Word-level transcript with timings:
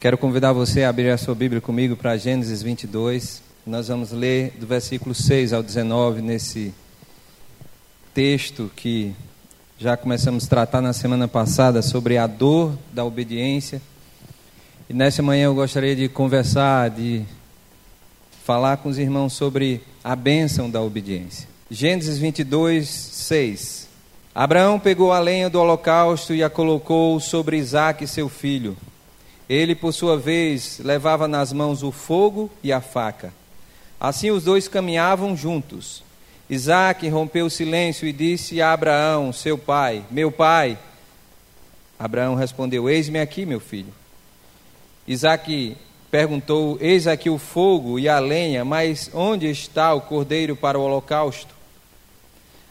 Quero 0.00 0.16
convidar 0.16 0.52
você 0.52 0.84
a 0.84 0.90
abrir 0.90 1.10
a 1.10 1.18
sua 1.18 1.34
Bíblia 1.34 1.60
comigo 1.60 1.96
para 1.96 2.16
Gênesis 2.16 2.62
22. 2.62 3.42
Nós 3.66 3.88
vamos 3.88 4.12
ler 4.12 4.52
do 4.52 4.64
versículo 4.64 5.12
6 5.12 5.52
ao 5.52 5.60
19 5.60 6.22
nesse 6.22 6.72
texto 8.14 8.70
que 8.76 9.12
já 9.76 9.96
começamos 9.96 10.46
a 10.46 10.48
tratar 10.48 10.80
na 10.80 10.92
semana 10.92 11.26
passada 11.26 11.82
sobre 11.82 12.16
a 12.16 12.28
dor 12.28 12.78
da 12.92 13.04
obediência. 13.04 13.82
E 14.88 14.94
nessa 14.94 15.20
manhã 15.20 15.46
eu 15.46 15.54
gostaria 15.56 15.96
de 15.96 16.08
conversar, 16.08 16.90
de 16.90 17.24
falar 18.44 18.76
com 18.76 18.88
os 18.88 18.98
irmãos 18.98 19.32
sobre 19.32 19.80
a 20.04 20.14
bênção 20.14 20.70
da 20.70 20.80
obediência. 20.80 21.48
Gênesis 21.68 22.18
22, 22.18 22.88
6. 22.88 23.88
Abraão 24.32 24.78
pegou 24.78 25.12
a 25.12 25.18
lenha 25.18 25.50
do 25.50 25.58
holocausto 25.58 26.32
e 26.32 26.44
a 26.44 26.48
colocou 26.48 27.18
sobre 27.18 27.56
Isaque, 27.56 28.06
seu 28.06 28.28
filho. 28.28 28.76
Ele, 29.48 29.74
por 29.74 29.92
sua 29.92 30.16
vez, 30.16 30.78
levava 30.78 31.26
nas 31.26 31.52
mãos 31.52 31.82
o 31.82 31.90
fogo 31.90 32.50
e 32.62 32.72
a 32.72 32.80
faca. 32.80 33.32
Assim 33.98 34.30
os 34.30 34.44
dois 34.44 34.68
caminhavam 34.68 35.36
juntos. 35.36 36.02
Isaac 36.50 37.08
rompeu 37.08 37.46
o 37.46 37.50
silêncio 37.50 38.06
e 38.06 38.12
disse 38.12 38.60
a 38.60 38.72
Abraão, 38.72 39.32
seu 39.32 39.56
pai: 39.56 40.04
Meu 40.10 40.30
pai. 40.30 40.78
Abraão 41.98 42.34
respondeu: 42.34 42.88
Eis-me 42.88 43.18
aqui, 43.18 43.44
meu 43.46 43.60
filho. 43.60 43.92
Isaac 45.06 45.76
perguntou: 46.10 46.78
Eis 46.80 47.06
aqui 47.06 47.30
o 47.30 47.38
fogo 47.38 47.98
e 47.98 48.08
a 48.08 48.18
lenha, 48.18 48.64
mas 48.64 49.10
onde 49.12 49.50
está 49.50 49.94
o 49.94 50.02
cordeiro 50.02 50.54
para 50.54 50.78
o 50.78 50.82
holocausto? 50.82 51.54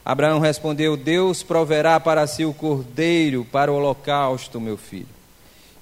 Abraão 0.05 0.39
respondeu: 0.39 0.95
Deus 0.95 1.43
proverá 1.43 1.99
para 1.99 2.25
si 2.25 2.45
o 2.45 2.53
cordeiro 2.53 3.45
para 3.51 3.71
o 3.71 3.75
holocausto, 3.75 4.61
meu 4.61 4.77
filho. 4.77 5.16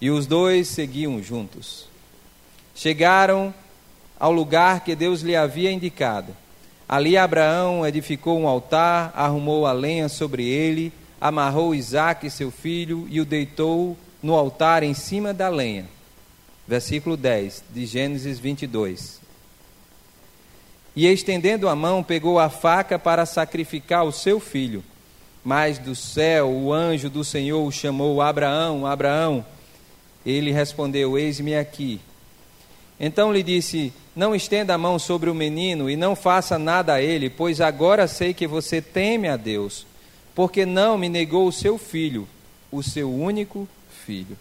E 0.06 0.12
os 0.12 0.28
dois 0.28 0.68
seguiam 0.68 1.20
juntos. 1.20 1.88
Chegaram 2.76 3.52
ao 4.20 4.32
lugar 4.32 4.82
que 4.82 4.96
Deus 4.96 5.22
lhe 5.22 5.36
havia 5.36 5.72
indicado. 5.72 6.32
Ali 6.88 7.18
Abraão 7.18 7.84
edificou 7.84 8.40
um 8.40 8.48
altar, 8.48 9.12
arrumou 9.16 9.66
a 9.66 9.72
lenha 9.72 10.08
sobre 10.08 10.48
ele, 10.48 10.94
amarrou 11.20 11.74
Isaque, 11.74 12.30
seu 12.30 12.52
filho, 12.52 13.08
e 13.10 13.20
o 13.20 13.26
deitou 13.26 13.98
no 14.22 14.36
altar 14.36 14.84
em 14.84 14.94
cima 14.94 15.34
da 15.34 15.50
lenha. 15.50 15.88
Versículo 16.68 17.18
10 17.18 17.64
de 17.72 17.88
Gênesis 17.88 18.38
22. 18.38 19.20
E 20.96 21.08
estendendo 21.08 21.68
a 21.68 21.76
mão, 21.76 22.04
pegou 22.04 22.38
a 22.38 22.48
faca 22.48 23.00
para 23.00 23.26
sacrificar 23.26 24.06
o 24.06 24.12
seu 24.12 24.40
filho. 24.40 24.84
Mas 25.44 25.80
do 25.80 25.96
céu 25.96 26.48
o 26.52 26.72
anjo 26.72 27.10
do 27.10 27.24
Senhor 27.24 27.72
chamou: 27.72 28.22
Abraão, 28.22 28.86
Abraão. 28.86 29.44
Ele 30.26 30.52
respondeu: 30.52 31.18
Eis-me 31.18 31.56
aqui. 31.56 32.00
Então 33.00 33.32
lhe 33.32 33.44
disse: 33.44 33.94
Não 34.16 34.34
estenda 34.34 34.74
a 34.74 34.78
mão 34.78 34.98
sobre 34.98 35.30
o 35.30 35.36
menino 35.36 35.90
e 35.90 35.96
não 35.96 36.16
faça 36.16 36.58
nada 36.58 36.94
a 36.94 37.02
ele, 37.02 37.30
pois 37.30 37.62
agora 37.62 38.08
sei 38.08 38.34
que 38.34 38.48
você 38.48 38.82
teme 38.82 39.28
a 39.28 39.38
Deus, 39.38 39.86
porque 40.34 40.66
não 40.66 40.98
me 40.98 41.10
negou 41.10 41.48
o 41.48 41.52
seu 41.52 41.78
filho, 41.78 42.28
o 42.72 42.82
seu 42.82 43.14
único 43.14 43.68
filho. 44.06 44.38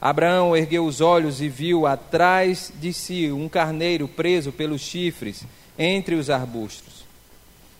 Abraão 0.00 0.54
ergueu 0.54 0.84
os 0.84 1.00
olhos 1.00 1.40
e 1.40 1.48
viu 1.48 1.86
atrás 1.86 2.70
de 2.78 2.92
si 2.92 3.32
um 3.32 3.48
carneiro 3.48 4.06
preso 4.06 4.52
pelos 4.52 4.82
chifres 4.82 5.44
entre 5.78 6.14
os 6.14 6.28
arbustos. 6.28 7.04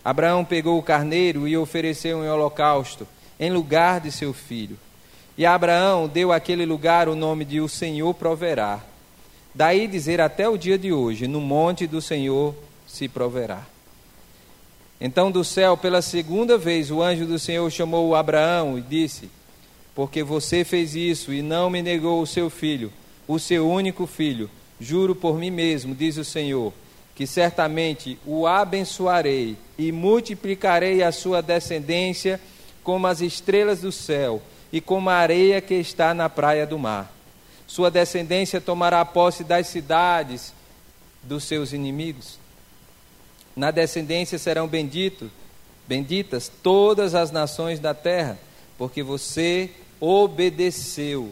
Abraão 0.02 0.44
pegou 0.44 0.78
o 0.78 0.82
carneiro 0.82 1.46
e 1.48 1.56
ofereceu 1.56 2.24
em 2.24 2.28
holocausto, 2.28 3.06
em 3.38 3.50
lugar 3.50 4.00
de 4.00 4.10
seu 4.10 4.32
filho. 4.32 4.78
E 5.36 5.44
Abraão 5.44 6.06
deu 6.06 6.30
àquele 6.30 6.64
lugar 6.64 7.08
o 7.08 7.16
nome 7.16 7.44
de 7.44 7.60
O 7.60 7.68
Senhor 7.68 8.14
proverá. 8.14 8.80
Daí 9.52 9.88
dizer 9.88 10.20
até 10.20 10.48
o 10.48 10.56
dia 10.56 10.78
de 10.78 10.92
hoje: 10.92 11.26
No 11.26 11.40
monte 11.40 11.86
do 11.86 12.00
Senhor 12.00 12.54
se 12.86 13.08
proverá. 13.08 13.66
Então 15.00 15.32
do 15.32 15.44
céu, 15.44 15.76
pela 15.76 16.00
segunda 16.00 16.56
vez, 16.56 16.90
o 16.90 17.02
anjo 17.02 17.26
do 17.26 17.38
Senhor 17.38 17.68
chamou 17.70 18.14
Abraão 18.14 18.78
e 18.78 18.80
disse: 18.80 19.28
Porque 19.92 20.22
você 20.22 20.64
fez 20.64 20.94
isso 20.94 21.32
e 21.32 21.42
não 21.42 21.68
me 21.68 21.82
negou 21.82 22.22
o 22.22 22.26
seu 22.26 22.48
filho, 22.48 22.92
o 23.26 23.36
seu 23.38 23.68
único 23.68 24.06
filho, 24.06 24.48
juro 24.80 25.16
por 25.16 25.36
mim 25.36 25.50
mesmo, 25.50 25.96
diz 25.96 26.16
o 26.16 26.24
Senhor, 26.24 26.72
que 27.12 27.26
certamente 27.26 28.18
o 28.24 28.46
abençoarei 28.46 29.56
e 29.76 29.90
multiplicarei 29.90 31.02
a 31.02 31.10
sua 31.10 31.40
descendência 31.40 32.40
como 32.84 33.08
as 33.08 33.20
estrelas 33.20 33.80
do 33.80 33.90
céu 33.90 34.40
e 34.74 34.80
como 34.80 35.08
a 35.08 35.14
areia 35.14 35.60
que 35.60 35.74
está 35.74 36.12
na 36.12 36.28
praia 36.28 36.66
do 36.66 36.76
mar. 36.76 37.08
Sua 37.64 37.92
descendência 37.92 38.60
tomará 38.60 39.04
posse 39.04 39.44
das 39.44 39.68
cidades 39.68 40.52
dos 41.22 41.44
seus 41.44 41.72
inimigos. 41.72 42.40
Na 43.54 43.70
descendência 43.70 44.36
serão 44.36 44.66
benditos, 44.66 45.30
benditas 45.86 46.50
todas 46.60 47.14
as 47.14 47.30
nações 47.30 47.78
da 47.78 47.94
terra, 47.94 48.36
porque 48.76 49.00
você 49.00 49.70
obedeceu 50.00 51.30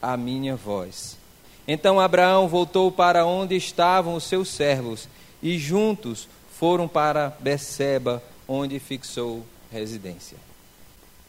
à 0.00 0.16
minha 0.16 0.54
voz. 0.54 1.18
Então 1.66 1.98
Abraão 1.98 2.46
voltou 2.46 2.92
para 2.92 3.26
onde 3.26 3.56
estavam 3.56 4.14
os 4.14 4.22
seus 4.22 4.48
servos 4.50 5.08
e 5.42 5.58
juntos 5.58 6.28
foram 6.60 6.86
para 6.86 7.36
Beceba, 7.40 8.22
onde 8.46 8.78
fixou 8.78 9.44
residência. 9.72 10.53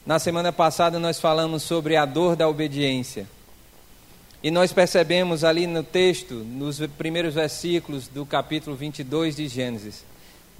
Na 0.05 0.19
semana 0.19 0.53
passada 0.53 0.99
nós 0.99 1.19
falamos 1.19 1.63
sobre 1.63 1.95
a 1.95 2.05
dor 2.05 2.35
da 2.35 2.47
obediência. 2.47 3.27
E 4.43 4.51
nós 4.51 4.71
percebemos 4.71 5.43
ali 5.43 5.65
no 5.65 5.81
texto, 5.81 6.35
nos 6.35 6.79
primeiros 6.95 7.33
versículos 7.33 8.07
do 8.07 8.23
capítulo 8.23 8.75
22 8.75 9.35
de 9.35 9.47
Gênesis, 9.47 10.05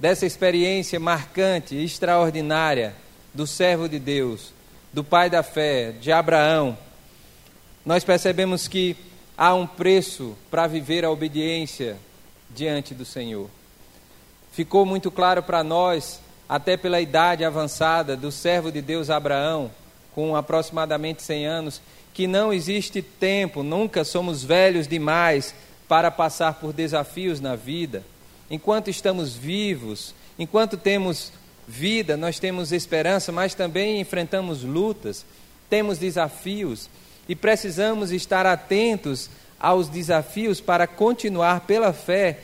dessa 0.00 0.26
experiência 0.26 0.98
marcante, 0.98 1.76
extraordinária 1.76 2.96
do 3.32 3.46
servo 3.46 3.88
de 3.88 4.00
Deus, 4.00 4.52
do 4.92 5.04
pai 5.04 5.30
da 5.30 5.44
fé, 5.44 5.92
de 5.92 6.10
Abraão. 6.10 6.76
Nós 7.84 8.02
percebemos 8.02 8.66
que 8.66 8.96
há 9.38 9.54
um 9.54 9.64
preço 9.64 10.36
para 10.50 10.66
viver 10.66 11.04
a 11.04 11.10
obediência 11.10 11.96
diante 12.50 12.94
do 12.94 13.04
Senhor. 13.04 13.48
Ficou 14.50 14.84
muito 14.84 15.08
claro 15.08 15.40
para 15.40 15.62
nós 15.62 16.18
até 16.48 16.76
pela 16.76 17.00
idade 17.00 17.44
avançada 17.44 18.16
do 18.16 18.30
servo 18.30 18.70
de 18.70 18.80
Deus 18.80 19.10
Abraão, 19.10 19.70
com 20.14 20.36
aproximadamente 20.36 21.22
100 21.22 21.46
anos, 21.46 21.82
que 22.14 22.26
não 22.26 22.52
existe 22.52 23.02
tempo, 23.02 23.62
nunca 23.62 24.04
somos 24.04 24.42
velhos 24.42 24.88
demais 24.88 25.54
para 25.88 26.10
passar 26.10 26.54
por 26.54 26.72
desafios 26.72 27.40
na 27.40 27.54
vida. 27.54 28.02
Enquanto 28.50 28.88
estamos 28.88 29.34
vivos, 29.34 30.14
enquanto 30.38 30.76
temos 30.76 31.32
vida, 31.66 32.16
nós 32.16 32.38
temos 32.38 32.72
esperança, 32.72 33.32
mas 33.32 33.54
também 33.54 34.00
enfrentamos 34.00 34.62
lutas, 34.62 35.26
temos 35.68 35.98
desafios 35.98 36.88
e 37.28 37.34
precisamos 37.34 38.12
estar 38.12 38.46
atentos 38.46 39.28
aos 39.58 39.88
desafios 39.88 40.60
para 40.60 40.86
continuar 40.86 41.60
pela 41.60 41.92
fé 41.92 42.38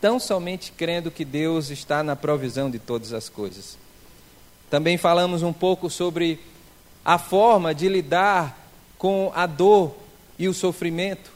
tão 0.00 0.20
somente 0.20 0.72
crendo 0.72 1.10
que 1.10 1.24
Deus 1.24 1.70
está 1.70 2.02
na 2.02 2.14
provisão 2.14 2.70
de 2.70 2.78
todas 2.78 3.12
as 3.12 3.28
coisas. 3.28 3.76
Também 4.70 4.96
falamos 4.96 5.42
um 5.42 5.52
pouco 5.52 5.88
sobre 5.88 6.38
a 7.04 7.18
forma 7.18 7.74
de 7.74 7.88
lidar 7.88 8.70
com 8.98 9.32
a 9.34 9.46
dor 9.46 9.94
e 10.38 10.46
o 10.46 10.54
sofrimento. 10.54 11.30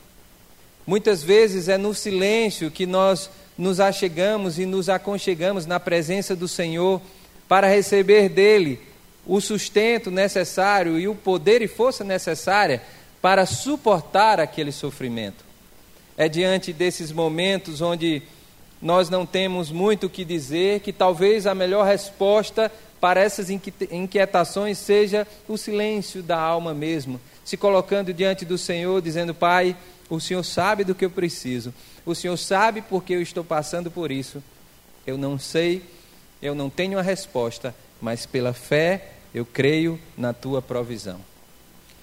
Muitas 0.86 1.22
vezes 1.22 1.68
é 1.68 1.78
no 1.78 1.94
silêncio 1.94 2.70
que 2.70 2.86
nós 2.86 3.30
nos 3.56 3.80
achegamos 3.80 4.58
e 4.58 4.66
nos 4.66 4.88
aconchegamos 4.88 5.66
na 5.66 5.78
presença 5.78 6.34
do 6.34 6.48
Senhor 6.48 7.00
para 7.48 7.68
receber 7.68 8.28
dele 8.28 8.80
o 9.26 9.40
sustento 9.40 10.10
necessário 10.10 10.98
e 10.98 11.06
o 11.06 11.14
poder 11.14 11.62
e 11.62 11.68
força 11.68 12.02
necessária 12.02 12.82
para 13.20 13.46
suportar 13.46 14.40
aquele 14.40 14.72
sofrimento. 14.72 15.44
É 16.16 16.28
diante 16.28 16.72
desses 16.72 17.12
momentos 17.12 17.80
onde 17.80 18.22
nós 18.82 19.08
não 19.08 19.24
temos 19.24 19.70
muito 19.70 20.06
o 20.06 20.10
que 20.10 20.24
dizer, 20.24 20.80
que 20.80 20.92
talvez 20.92 21.46
a 21.46 21.54
melhor 21.54 21.86
resposta 21.86 22.70
para 23.00 23.20
essas 23.20 23.48
inquietações 23.48 24.76
seja 24.76 25.26
o 25.48 25.56
silêncio 25.56 26.20
da 26.20 26.38
alma 26.38 26.74
mesmo, 26.74 27.20
se 27.44 27.56
colocando 27.56 28.12
diante 28.12 28.44
do 28.44 28.58
Senhor, 28.58 29.00
dizendo: 29.00 29.32
Pai, 29.32 29.76
o 30.10 30.20
Senhor 30.20 30.42
sabe 30.42 30.82
do 30.82 30.96
que 30.96 31.04
eu 31.04 31.10
preciso, 31.10 31.72
o 32.04 32.12
Senhor 32.12 32.36
sabe 32.36 32.82
porque 32.82 33.14
eu 33.14 33.22
estou 33.22 33.44
passando 33.44 33.88
por 33.88 34.10
isso. 34.10 34.42
Eu 35.06 35.16
não 35.16 35.38
sei, 35.38 35.82
eu 36.40 36.54
não 36.54 36.68
tenho 36.68 36.98
a 36.98 37.02
resposta, 37.02 37.74
mas 38.00 38.26
pela 38.26 38.52
fé 38.52 39.10
eu 39.32 39.44
creio 39.44 39.98
na 40.16 40.32
tua 40.32 40.60
provisão. 40.60 41.20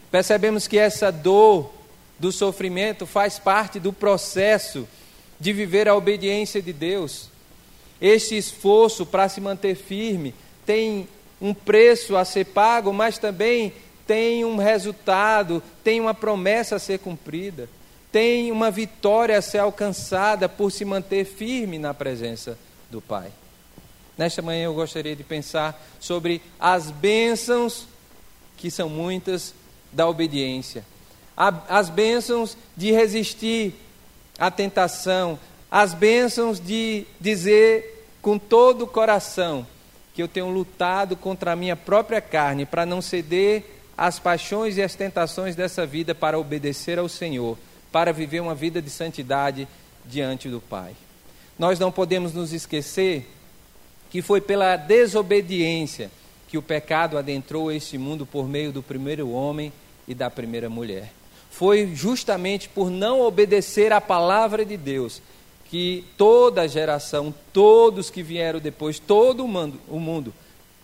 Percebemos 0.09 0.67
que 0.67 0.77
essa 0.77 1.11
dor 1.11 1.73
do 2.17 2.31
sofrimento 2.31 3.05
faz 3.05 3.37
parte 3.37 3.79
do 3.79 3.93
processo 3.93 4.87
de 5.39 5.53
viver 5.53 5.87
a 5.87 5.95
obediência 5.95 6.61
de 6.61 6.73
Deus. 6.73 7.29
Este 8.01 8.37
esforço 8.37 9.05
para 9.05 9.29
se 9.29 9.39
manter 9.39 9.75
firme 9.75 10.33
tem 10.65 11.07
um 11.41 11.53
preço 11.53 12.17
a 12.17 12.25
ser 12.25 12.45
pago, 12.45 12.91
mas 12.91 13.17
também 13.17 13.73
tem 14.05 14.43
um 14.43 14.57
resultado, 14.57 15.61
tem 15.83 16.01
uma 16.01 16.13
promessa 16.13 16.75
a 16.75 16.79
ser 16.79 16.99
cumprida. 16.99 17.69
tem 18.11 18.51
uma 18.51 18.71
vitória 18.71 19.37
a 19.37 19.41
ser 19.41 19.59
alcançada 19.59 20.49
por 20.49 20.71
se 20.71 20.83
manter 20.83 21.25
firme 21.25 21.77
na 21.77 21.93
presença 21.93 22.57
do 22.89 22.99
Pai. 22.99 23.31
Nesta 24.17 24.41
manhã 24.41 24.65
eu 24.65 24.73
gostaria 24.73 25.15
de 25.15 25.23
pensar 25.23 25.79
sobre 25.99 26.41
as 26.59 26.89
bênçãos, 26.91 27.85
que 28.57 28.71
são 28.71 28.89
muitas, 28.89 29.53
da 29.91 30.07
obediência. 30.07 30.83
As 31.37 31.89
bênçãos 31.89 32.57
de 32.75 32.91
resistir 32.91 33.73
à 34.39 34.49
tentação, 34.49 35.37
as 35.69 35.93
bênçãos 35.93 36.59
de 36.59 37.05
dizer 37.19 38.07
com 38.21 38.37
todo 38.39 38.83
o 38.83 38.87
coração 38.87 39.65
que 40.13 40.21
eu 40.21 40.27
tenho 40.27 40.49
lutado 40.49 41.15
contra 41.15 41.51
a 41.51 41.55
minha 41.55 41.75
própria 41.75 42.21
carne 42.21 42.65
para 42.65 42.85
não 42.85 43.01
ceder 43.01 43.63
às 43.97 44.17
paixões 44.17 44.77
e 44.77 44.81
às 44.81 44.95
tentações 44.95 45.55
dessa 45.55 45.85
vida 45.85 46.15
para 46.15 46.39
obedecer 46.39 46.97
ao 46.97 47.09
Senhor, 47.09 47.57
para 47.91 48.13
viver 48.13 48.39
uma 48.39 48.55
vida 48.55 48.81
de 48.81 48.89
santidade 48.89 49.67
diante 50.05 50.49
do 50.49 50.59
Pai. 50.59 50.95
Nós 51.57 51.77
não 51.77 51.91
podemos 51.91 52.33
nos 52.33 52.53
esquecer 52.53 53.29
que 54.09 54.21
foi 54.21 54.41
pela 54.41 54.75
desobediência 54.75 56.09
que 56.47 56.57
o 56.57 56.61
pecado 56.61 57.17
adentrou 57.17 57.71
este 57.71 57.97
mundo 57.97 58.25
por 58.25 58.47
meio 58.47 58.71
do 58.71 58.81
primeiro 58.81 59.29
homem 59.29 59.71
e 60.07 60.15
da 60.15 60.29
primeira 60.29 60.69
mulher. 60.69 61.11
Foi 61.49 61.93
justamente 61.93 62.69
por 62.69 62.89
não 62.89 63.21
obedecer 63.21 63.91
à 63.91 63.99
palavra 63.99 64.65
de 64.65 64.77
Deus 64.77 65.21
que 65.69 66.05
toda 66.17 66.63
a 66.63 66.67
geração, 66.67 67.33
todos 67.53 68.09
que 68.09 68.23
vieram 68.23 68.59
depois, 68.59 68.97
todo 68.97 69.45
o 69.45 69.47
mundo, 69.47 69.79
o 69.87 69.99
mundo, 69.99 70.33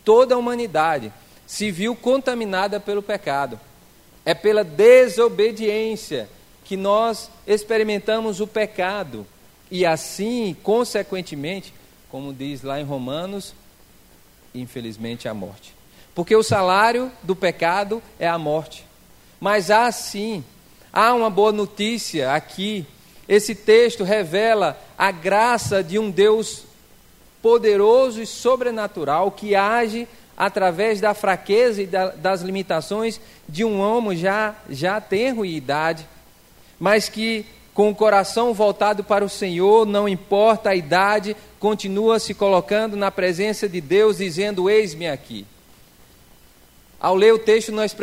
toda 0.04 0.36
a 0.36 0.38
humanidade 0.38 1.12
se 1.48 1.72
viu 1.72 1.96
contaminada 1.96 2.80
pelo 2.80 3.02
pecado. 3.02 3.60
É 4.24 4.34
pela 4.34 4.64
desobediência 4.64 6.30
que 6.64 6.76
nós 6.76 7.30
experimentamos 7.48 8.40
o 8.40 8.48
pecado 8.48 9.26
e 9.70 9.86
assim, 9.86 10.56
consequentemente, 10.64 11.74
como 12.10 12.34
diz 12.34 12.62
lá 12.62 12.80
em 12.80 12.84
Romanos, 12.84 13.54
infelizmente 14.54 15.28
a 15.28 15.34
morte. 15.34 15.76
Porque 16.14 16.36
o 16.36 16.44
salário 16.44 17.12
do 17.24 17.36
pecado 17.36 18.02
é 18.20 18.28
a 18.28 18.38
morte. 18.38 18.86
Mas 19.40 19.70
há 19.70 19.92
sim, 19.92 20.44
há 20.96 21.14
uma 21.14 21.30
boa 21.30 21.52
notícia 21.52 22.34
aqui 22.34 22.88
esse 23.28 23.56
texto 23.56 24.04
revela 24.04 24.80
a 24.98 25.12
graça 25.12 25.84
de 25.84 25.98
um 25.98 26.12
Deus 26.12 26.64
poderoso 27.42 28.22
e 28.22 28.26
sobrenatural 28.26 29.32
que 29.32 29.56
age 29.56 30.08
através 30.38 31.02
da 31.02 31.14
fraqueza 31.14 31.82
e 31.82 31.88
da, 31.88 32.10
das 32.10 32.42
limitações 32.42 33.20
de 33.48 33.64
um 33.64 33.80
homem 33.80 34.18
já, 34.18 34.56
já 34.70 35.00
tenro 35.02 35.46
em 35.46 35.56
idade, 35.56 36.08
mas 36.80 37.10
que 37.10 37.46
com 37.74 37.90
o 37.90 37.96
coração 37.96 38.54
voltado 38.54 39.04
para 39.04 39.26
o 39.26 39.30
Senhor, 39.30 39.86
não 39.86 40.08
importa 40.08 40.70
a 40.70 40.76
idade, 40.76 41.36
continua 41.60 42.20
se 42.20 42.34
colocando 42.34 42.96
na 42.96 43.12
presença 43.12 43.68
de 43.68 43.82
Deus, 43.82 44.18
dizendo: 44.18 44.70
Eis-me 44.70 45.08
aqui. 45.08 45.46
Ao 47.06 47.16
ler 47.16 47.36
o 47.36 47.38
texto, 47.38 47.72
nós 47.72 47.96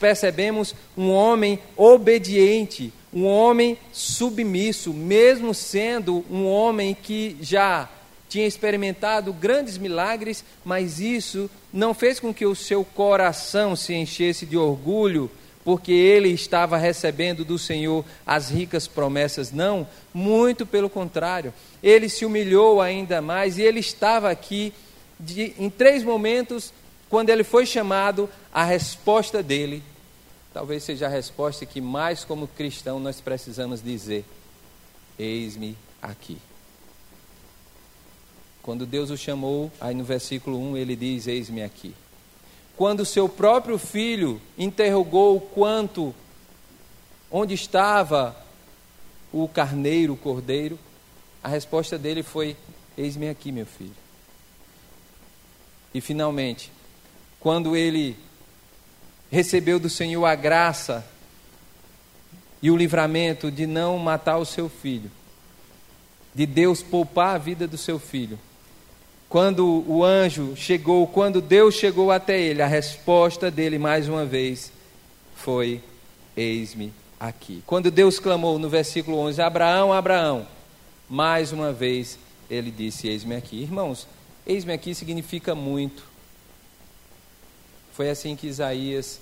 percebemos 0.00 0.74
um 0.96 1.10
homem 1.10 1.58
obediente, 1.76 2.90
um 3.12 3.26
homem 3.26 3.76
submisso, 3.92 4.94
mesmo 4.94 5.52
sendo 5.52 6.24
um 6.30 6.46
homem 6.46 6.94
que 6.94 7.36
já 7.42 7.86
tinha 8.30 8.46
experimentado 8.46 9.30
grandes 9.30 9.76
milagres, 9.76 10.42
mas 10.64 11.00
isso 11.00 11.50
não 11.70 11.92
fez 11.92 12.18
com 12.18 12.32
que 12.32 12.46
o 12.46 12.54
seu 12.54 12.82
coração 12.82 13.76
se 13.76 13.92
enchesse 13.92 14.46
de 14.46 14.56
orgulho, 14.56 15.30
porque 15.62 15.92
ele 15.92 16.30
estava 16.30 16.78
recebendo 16.78 17.44
do 17.44 17.58
Senhor 17.58 18.06
as 18.26 18.48
ricas 18.48 18.88
promessas. 18.88 19.52
Não, 19.52 19.86
muito 20.14 20.64
pelo 20.64 20.88
contrário. 20.88 21.52
Ele 21.82 22.08
se 22.08 22.24
humilhou 22.24 22.80
ainda 22.80 23.20
mais 23.20 23.58
e 23.58 23.62
ele 23.62 23.80
estava 23.80 24.30
aqui 24.30 24.72
de, 25.20 25.52
em 25.58 25.68
três 25.68 26.02
momentos, 26.02 26.72
quando 27.08 27.30
ele 27.30 27.44
foi 27.44 27.64
chamado, 27.66 28.28
a 28.52 28.64
resposta 28.64 29.42
dele 29.42 29.82
talvez 30.56 30.84
seja 30.84 31.04
a 31.04 31.10
resposta 31.10 31.66
que 31.66 31.82
mais 31.82 32.24
como 32.24 32.48
cristão 32.48 32.98
nós 32.98 33.20
precisamos 33.20 33.82
dizer: 33.82 34.24
Eis-me 35.18 35.76
aqui. 36.00 36.38
Quando 38.62 38.86
Deus 38.86 39.10
o 39.10 39.18
chamou, 39.18 39.70
aí 39.78 39.94
no 39.94 40.02
versículo 40.02 40.58
1 40.58 40.78
ele 40.78 40.96
diz: 40.96 41.26
Eis-me 41.26 41.62
aqui. 41.62 41.94
Quando 42.74 43.04
seu 43.04 43.28
próprio 43.28 43.76
filho 43.76 44.40
interrogou 44.56 45.40
quanto, 45.40 46.14
onde 47.30 47.52
estava 47.52 48.34
o 49.30 49.46
carneiro, 49.46 50.14
o 50.14 50.16
cordeiro, 50.16 50.78
a 51.44 51.48
resposta 51.48 51.98
dele 51.98 52.22
foi: 52.22 52.56
Eis-me 52.96 53.28
aqui, 53.28 53.52
meu 53.52 53.66
filho. 53.66 53.94
E 55.92 56.00
finalmente, 56.00 56.72
quando 57.40 57.76
ele 57.76 58.16
recebeu 59.30 59.78
do 59.78 59.88
Senhor 59.90 60.24
a 60.24 60.34
graça 60.34 61.04
e 62.62 62.70
o 62.70 62.76
livramento 62.76 63.50
de 63.50 63.66
não 63.66 63.98
matar 63.98 64.38
o 64.38 64.44
seu 64.44 64.68
filho, 64.68 65.10
de 66.34 66.46
Deus 66.46 66.82
poupar 66.82 67.34
a 67.34 67.38
vida 67.38 67.66
do 67.66 67.76
seu 67.76 67.98
filho. 67.98 68.38
Quando 69.28 69.84
o 69.88 70.04
anjo 70.04 70.54
chegou, 70.56 71.06
quando 71.06 71.40
Deus 71.40 71.74
chegou 71.74 72.10
até 72.10 72.40
ele, 72.40 72.62
a 72.62 72.66
resposta 72.66 73.50
dele 73.50 73.78
mais 73.78 74.08
uma 74.08 74.24
vez 74.24 74.72
foi: 75.34 75.82
Eis-me 76.36 76.92
aqui. 77.18 77.62
Quando 77.66 77.90
Deus 77.90 78.18
clamou 78.18 78.58
no 78.58 78.68
versículo 78.68 79.18
11: 79.18 79.42
Abraão, 79.42 79.92
Abraão, 79.92 80.46
mais 81.08 81.52
uma 81.52 81.72
vez 81.72 82.18
ele 82.48 82.70
disse: 82.70 83.08
Eis-me 83.08 83.34
aqui. 83.34 83.60
Irmãos, 83.60 84.06
eis-me 84.46 84.72
aqui 84.72 84.94
significa 84.94 85.54
muito 85.54 86.15
foi 87.96 88.10
assim 88.10 88.36
que 88.36 88.46
Isaías 88.46 89.18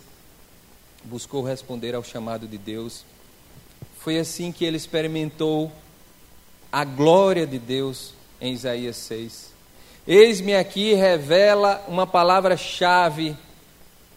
buscou 1.04 1.44
responder 1.44 1.94
ao 1.94 2.02
chamado 2.02 2.48
de 2.48 2.58
Deus. 2.58 3.04
Foi 4.00 4.18
assim 4.18 4.50
que 4.50 4.64
ele 4.64 4.76
experimentou 4.76 5.70
a 6.72 6.84
glória 6.84 7.46
de 7.46 7.56
Deus 7.56 8.14
em 8.40 8.52
Isaías 8.52 8.96
6. 8.96 9.52
Eis-me 10.04 10.56
aqui 10.56 10.92
revela 10.92 11.84
uma 11.86 12.04
palavra-chave 12.04 13.36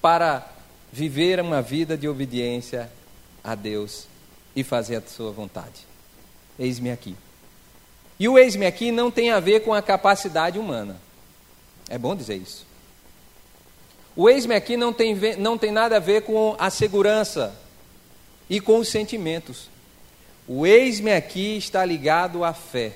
para 0.01 0.51
viver 0.91 1.39
uma 1.39 1.61
vida 1.61 1.95
de 1.95 2.07
obediência 2.07 2.91
a 3.43 3.53
Deus 3.53 4.07
e 4.55 4.63
fazer 4.63 4.95
a 4.95 5.01
sua 5.01 5.31
vontade. 5.31 5.85
Eis-me 6.57 6.89
aqui. 6.89 7.15
E 8.19 8.27
o 8.27 8.39
eis-me 8.39 8.65
aqui 8.65 8.91
não 8.91 9.11
tem 9.11 9.29
a 9.29 9.39
ver 9.39 9.59
com 9.59 9.71
a 9.71 9.83
capacidade 9.83 10.57
humana. 10.57 10.99
É 11.87 11.97
bom 11.99 12.15
dizer 12.15 12.37
isso. 12.37 12.66
O 14.17 14.27
eis-me 14.27 14.55
aqui 14.55 14.75
não 14.75 14.91
tem, 14.91 15.15
não 15.37 15.59
tem 15.59 15.71
nada 15.71 15.97
a 15.97 15.99
ver 15.99 16.23
com 16.23 16.55
a 16.57 16.71
segurança 16.71 17.55
e 18.49 18.59
com 18.59 18.79
os 18.79 18.87
sentimentos. 18.87 19.69
O 20.47 20.65
eis-me 20.65 21.13
aqui 21.13 21.55
está 21.55 21.85
ligado 21.85 22.43
à 22.43 22.51
fé. 22.51 22.93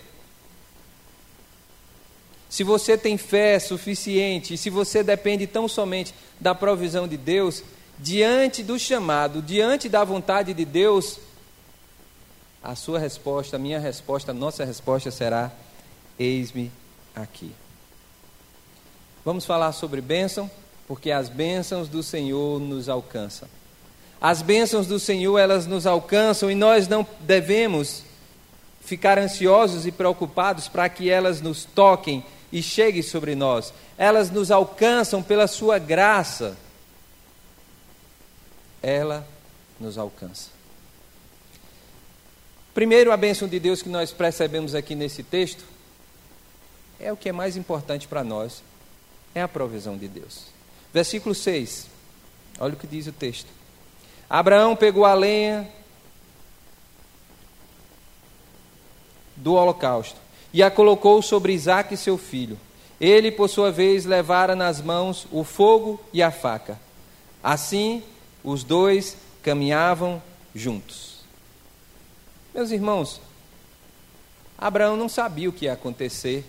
Se 2.50 2.64
você 2.64 2.98
tem 2.98 3.20
fé 3.20 3.60
suficiente, 3.60 4.58
se 4.58 4.72
você 4.72 5.04
depende 5.04 5.46
tão 5.46 5.68
somente 5.68 6.12
da 6.40 6.56
provisão 6.56 7.08
de 7.08 7.18
Deus, 7.18 7.64
diante 8.00 8.64
do 8.64 8.80
chamado, 8.80 9.44
diante 9.44 9.88
da 9.88 10.04
vontade 10.04 10.56
de 10.56 10.66
Deus, 10.66 11.20
a 12.64 12.76
sua 12.76 12.98
resposta, 12.98 13.58
a 13.58 13.60
minha 13.60 13.78
resposta, 13.78 14.32
a 14.32 14.34
nossa 14.34 14.66
resposta 14.66 15.12
será: 15.12 15.52
eis-me 16.18 16.72
aqui. 17.16 17.52
Vamos 19.24 19.46
falar 19.46 19.72
sobre 19.72 20.02
bênção? 20.02 20.50
Porque 20.92 21.10
as 21.10 21.30
bênçãos 21.30 21.88
do 21.88 22.04
Senhor 22.04 22.60
nos 22.60 22.90
alcançam. 22.90 23.48
As 24.20 24.42
bênçãos 24.42 24.88
do 24.88 25.00
Senhor, 25.00 25.38
elas 25.38 25.66
nos 25.66 25.88
alcançam 25.88 26.52
e 26.52 26.54
nós 26.54 26.86
não 26.86 27.08
devemos 27.22 28.04
ficar 28.82 29.18
ansiosos 29.18 29.88
e 29.88 29.92
preocupados 29.94 30.68
para 30.68 30.90
que 30.90 31.10
elas 31.10 31.40
nos 31.40 31.64
toquem 31.64 32.26
e 32.52 32.62
cheguem 32.62 33.02
sobre 33.02 33.36
nós. 33.36 33.74
Elas 33.98 34.30
nos 34.30 34.52
alcançam 34.52 35.24
pela 35.24 35.48
sua 35.48 35.80
graça. 35.80 36.58
Ela 38.84 39.26
nos 39.80 39.98
alcança. 39.98 40.50
Primeiro, 42.74 43.14
a 43.14 43.18
bênção 43.18 43.48
de 43.48 43.62
Deus 43.62 43.82
que 43.82 43.88
nós 43.88 44.12
percebemos 44.12 44.76
aqui 44.76 44.94
nesse 44.94 45.24
texto 45.24 45.64
é 47.00 47.14
o 47.14 47.16
que 47.16 47.30
é 47.30 47.32
mais 47.32 47.56
importante 47.56 48.10
para 48.10 48.26
nós, 48.26 48.62
é 49.34 49.42
a 49.42 49.48
provisão 49.48 49.98
de 49.98 50.10
Deus. 50.10 50.52
Versículo 50.94 51.34
6. 51.34 51.88
Olha 52.60 52.74
o 52.74 52.78
que 52.78 52.88
diz 52.88 53.08
o 53.08 53.12
texto. 53.12 53.48
Abraão 54.30 54.76
pegou 54.76 55.06
a 55.06 55.14
lenha 55.14 55.70
do 59.36 59.54
holocausto 59.54 60.18
e 60.54 60.62
a 60.62 60.70
colocou 60.70 61.22
sobre 61.22 61.54
Isaque 61.54 61.98
seu 61.98 62.18
filho. 62.18 62.58
Ele, 63.00 63.32
por 63.32 63.50
sua 63.50 63.72
vez, 63.72 64.06
levara 64.06 64.56
nas 64.56 64.80
mãos 64.80 65.26
o 65.32 65.44
fogo 65.44 66.00
e 66.14 66.22
a 66.22 66.30
faca. 66.30 66.80
Assim, 67.44 68.04
os 68.44 68.64
dois 68.64 69.18
caminhavam 69.42 70.22
juntos. 70.54 71.22
Meus 72.54 72.70
irmãos, 72.70 73.20
Abraão 74.58 74.96
não 74.96 75.10
sabia 75.10 75.50
o 75.50 75.54
que 75.54 75.66
ia 75.66 75.74
acontecer, 75.74 76.46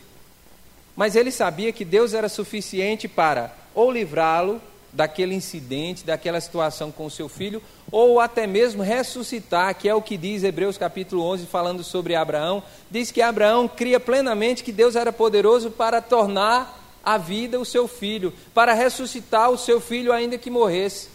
mas 0.94 1.16
ele 1.16 1.30
sabia 1.30 1.72
que 1.72 1.84
Deus 1.84 2.12
era 2.12 2.28
suficiente 2.28 3.08
para 3.08 3.61
ou 3.74 3.90
livrá-lo 3.90 4.60
daquele 4.92 5.34
incidente, 5.34 6.04
daquela 6.04 6.40
situação 6.40 6.92
com 6.92 7.08
seu 7.08 7.28
filho, 7.28 7.62
ou 7.90 8.20
até 8.20 8.46
mesmo 8.46 8.82
ressuscitar, 8.82 9.74
que 9.74 9.88
é 9.88 9.94
o 9.94 10.02
que 10.02 10.16
diz 10.16 10.44
Hebreus 10.44 10.76
capítulo 10.76 11.24
11, 11.24 11.46
falando 11.46 11.82
sobre 11.82 12.14
Abraão. 12.14 12.62
Diz 12.90 13.10
que 13.10 13.22
Abraão 13.22 13.66
cria 13.66 13.98
plenamente 13.98 14.62
que 14.62 14.72
Deus 14.72 14.94
era 14.94 15.12
poderoso 15.12 15.70
para 15.70 16.02
tornar 16.02 16.80
a 17.02 17.16
vida 17.16 17.58
o 17.58 17.64
seu 17.64 17.88
filho, 17.88 18.32
para 18.54 18.74
ressuscitar 18.74 19.50
o 19.50 19.58
seu 19.58 19.80
filho 19.80 20.12
ainda 20.12 20.38
que 20.38 20.50
morresse. 20.50 21.08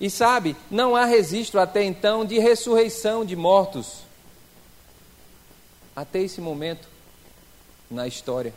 E 0.00 0.10
sabe, 0.10 0.56
não 0.68 0.96
há 0.96 1.04
registro 1.04 1.60
até 1.60 1.84
então 1.84 2.24
de 2.24 2.38
ressurreição 2.38 3.24
de 3.24 3.36
mortos. 3.36 3.98
Até 5.94 6.20
esse 6.20 6.40
momento 6.40 6.88
na 7.88 8.08
história. 8.08 8.52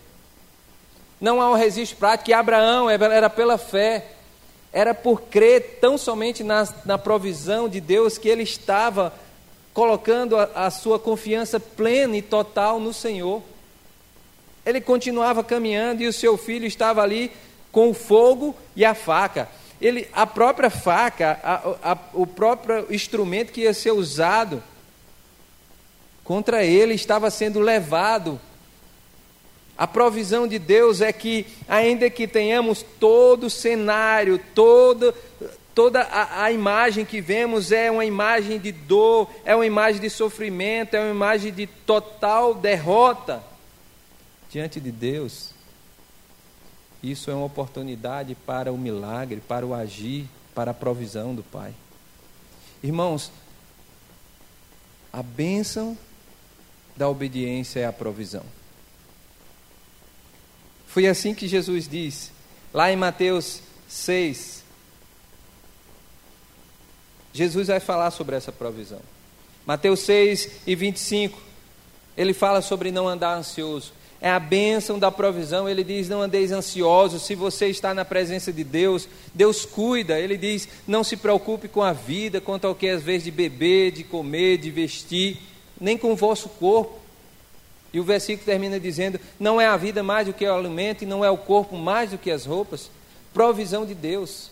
Não 1.25 1.41
há 1.41 1.49
um 1.49 1.55
registro 1.55 1.97
prático 1.97 2.25
que 2.25 2.33
Abraão 2.33 2.87
era 2.87 3.31
pela 3.31 3.57
fé, 3.57 4.05
era 4.71 4.93
por 4.93 5.23
crer 5.23 5.79
tão 5.81 5.97
somente 5.97 6.43
na, 6.43 6.71
na 6.85 6.99
provisão 6.99 7.67
de 7.67 7.81
Deus 7.81 8.19
que 8.19 8.29
ele 8.29 8.43
estava 8.43 9.11
colocando 9.73 10.37
a, 10.37 10.43
a 10.53 10.69
sua 10.69 10.99
confiança 10.99 11.59
plena 11.59 12.15
e 12.15 12.21
total 12.21 12.79
no 12.79 12.93
Senhor. 12.93 13.41
Ele 14.63 14.79
continuava 14.79 15.43
caminhando 15.43 16.03
e 16.03 16.07
o 16.07 16.13
seu 16.13 16.37
filho 16.37 16.67
estava 16.67 17.01
ali 17.01 17.31
com 17.71 17.89
o 17.89 17.93
fogo 17.95 18.55
e 18.75 18.85
a 18.85 18.93
faca. 18.93 19.49
Ele, 19.81 20.07
a 20.13 20.27
própria 20.27 20.69
faca, 20.69 21.39
a, 21.43 21.93
a, 21.93 21.97
o 22.13 22.27
próprio 22.27 22.85
instrumento 22.93 23.51
que 23.51 23.61
ia 23.61 23.73
ser 23.73 23.93
usado 23.93 24.61
contra 26.23 26.63
ele 26.63 26.93
estava 26.93 27.31
sendo 27.31 27.59
levado 27.59 28.39
a 29.77 29.85
provisão 29.85 30.47
de 30.47 30.57
Deus 30.57 31.01
é 31.01 31.11
que, 31.11 31.45
ainda 31.67 32.09
que 32.09 32.27
tenhamos 32.27 32.83
todo 32.99 33.47
o 33.47 33.49
cenário, 33.49 34.39
todo, 34.53 35.13
toda 35.73 36.01
a, 36.01 36.45
a, 36.45 36.51
imagem 36.51 37.03
que 37.03 37.19
vemos 37.19 37.73
é 37.73 37.91
uma 37.91 38.05
imagem 38.05 38.57
de 38.57 38.71
dor, 38.71 39.29
é 39.43 39.53
uma 39.53 39.65
imagem 39.65 39.99
de 39.99 40.09
sofrimento, 40.09 40.93
é 40.95 41.01
uma 41.01 41.11
imagem 41.11 41.51
de 41.51 41.67
total 41.67 42.53
derrota 42.55 43.43
diante 44.49 44.79
de 44.79 44.91
Deus. 44.91 45.51
Isso 47.03 47.29
é 47.29 47.33
uma 47.33 47.45
oportunidade 47.45 48.33
para 48.33 48.71
o 48.71 48.77
milagre, 48.77 49.41
para 49.45 49.65
o 49.65 49.73
agir, 49.73 50.25
para 50.55 50.71
a 50.71 50.73
provisão 50.73 51.35
do 51.35 51.43
Pai. 51.43 51.73
Irmãos, 52.81 53.29
a 55.11 55.21
bênção 55.21 55.97
da 56.95 57.09
obediência 57.09 57.81
é 57.81 57.85
a 57.85 57.91
provisão. 57.91 58.43
Foi 60.95 61.07
assim 61.07 61.33
que 61.33 61.45
Jesus 61.45 61.89
disse, 61.89 62.31
lá 62.73 62.89
em 62.89 62.95
Mateus 62.95 63.59
6. 63.85 64.63
Jesus 67.33 67.67
vai 67.67 67.81
falar 67.81 68.11
sobre 68.11 68.37
essa 68.37 68.49
provisão. 68.49 69.01
Mateus 69.65 69.99
6 69.99 70.61
e 70.65 70.73
25. 70.73 71.37
Ele 72.15 72.33
fala 72.33 72.61
sobre 72.61 72.93
não 72.93 73.09
andar 73.09 73.37
ansioso. 73.37 73.91
É 74.21 74.29
a 74.29 74.39
bênção 74.39 74.97
da 74.97 75.11
provisão. 75.11 75.67
Ele 75.67 75.83
diz: 75.83 76.07
Não 76.07 76.21
andeis 76.21 76.53
ansiosos. 76.53 77.23
Se 77.23 77.35
você 77.35 77.67
está 77.67 77.93
na 77.93 78.05
presença 78.05 78.53
de 78.53 78.63
Deus, 78.63 79.05
Deus 79.33 79.65
cuida. 79.65 80.17
Ele 80.17 80.37
diz: 80.37 80.65
Não 80.87 81.03
se 81.03 81.17
preocupe 81.17 81.67
com 81.67 81.83
a 81.83 81.91
vida, 81.91 82.39
quanto 82.39 82.67
ao 82.67 82.73
que 82.73 82.87
às 82.87 83.03
vezes 83.03 83.25
de 83.25 83.31
beber, 83.31 83.91
de 83.91 84.05
comer, 84.05 84.59
de 84.59 84.71
vestir, 84.71 85.39
nem 85.77 85.97
com 85.97 86.13
o 86.13 86.15
vosso 86.15 86.47
corpo. 86.47 87.04
E 87.95 87.99
o 88.01 88.03
versículo 88.03 88.45
termina 88.45 88.77
dizendo: 88.77 89.17
Não 89.39 89.59
é 89.59 89.65
a 89.65 89.77
vida 89.77 90.03
mais 90.03 90.27
do 90.27 90.33
que 90.33 90.45
o 90.45 90.53
alimento, 90.53 91.03
e 91.03 91.07
não 91.07 91.23
é 91.23 91.31
o 91.31 91.37
corpo 91.37 91.77
mais 91.77 92.11
do 92.11 92.17
que 92.17 92.29
as 92.29 92.45
roupas. 92.45 92.91
Provisão 93.33 93.85
de 93.85 93.95
Deus. 93.95 94.51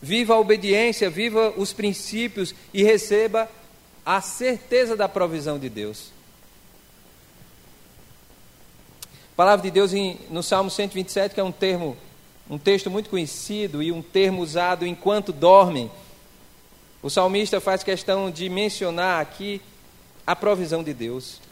Viva 0.00 0.32
a 0.32 0.40
obediência, 0.40 1.10
viva 1.10 1.52
os 1.58 1.74
princípios 1.74 2.54
e 2.72 2.82
receba 2.82 3.50
a 4.02 4.22
certeza 4.22 4.96
da 4.96 5.06
provisão 5.06 5.58
de 5.58 5.68
Deus. 5.68 6.10
A 9.32 9.36
palavra 9.36 9.62
de 9.64 9.70
Deus 9.70 9.92
em, 9.92 10.18
no 10.30 10.42
Salmo 10.42 10.70
127, 10.70 11.34
que 11.34 11.40
é 11.40 11.44
um 11.44 11.52
termo, 11.52 11.98
um 12.48 12.56
texto 12.56 12.90
muito 12.90 13.10
conhecido 13.10 13.82
e 13.82 13.92
um 13.92 14.00
termo 14.00 14.40
usado 14.40 14.86
enquanto 14.86 15.34
dormem. 15.34 15.90
O 17.02 17.10
salmista 17.10 17.60
faz 17.60 17.82
questão 17.82 18.30
de 18.30 18.48
mencionar 18.48 19.20
aqui 19.20 19.60
a 20.26 20.34
provisão 20.34 20.82
de 20.82 20.94
Deus. 20.94 21.46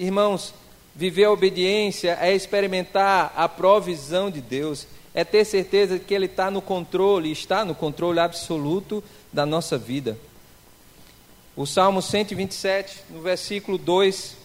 Irmãos, 0.00 0.54
viver 0.96 1.24
a 1.24 1.30
obediência 1.30 2.16
é 2.22 2.34
experimentar 2.34 3.34
a 3.36 3.46
provisão 3.46 4.30
de 4.30 4.40
Deus, 4.40 4.86
é 5.12 5.24
ter 5.24 5.44
certeza 5.44 5.98
que 5.98 6.14
Ele 6.14 6.24
está 6.24 6.50
no 6.50 6.62
controle, 6.62 7.30
está 7.30 7.66
no 7.66 7.74
controle 7.74 8.18
absoluto 8.18 9.04
da 9.30 9.44
nossa 9.44 9.76
vida. 9.76 10.16
O 11.54 11.66
Salmo 11.66 12.00
127, 12.00 13.02
no 13.10 13.20
versículo 13.20 13.76
2, 13.76 14.38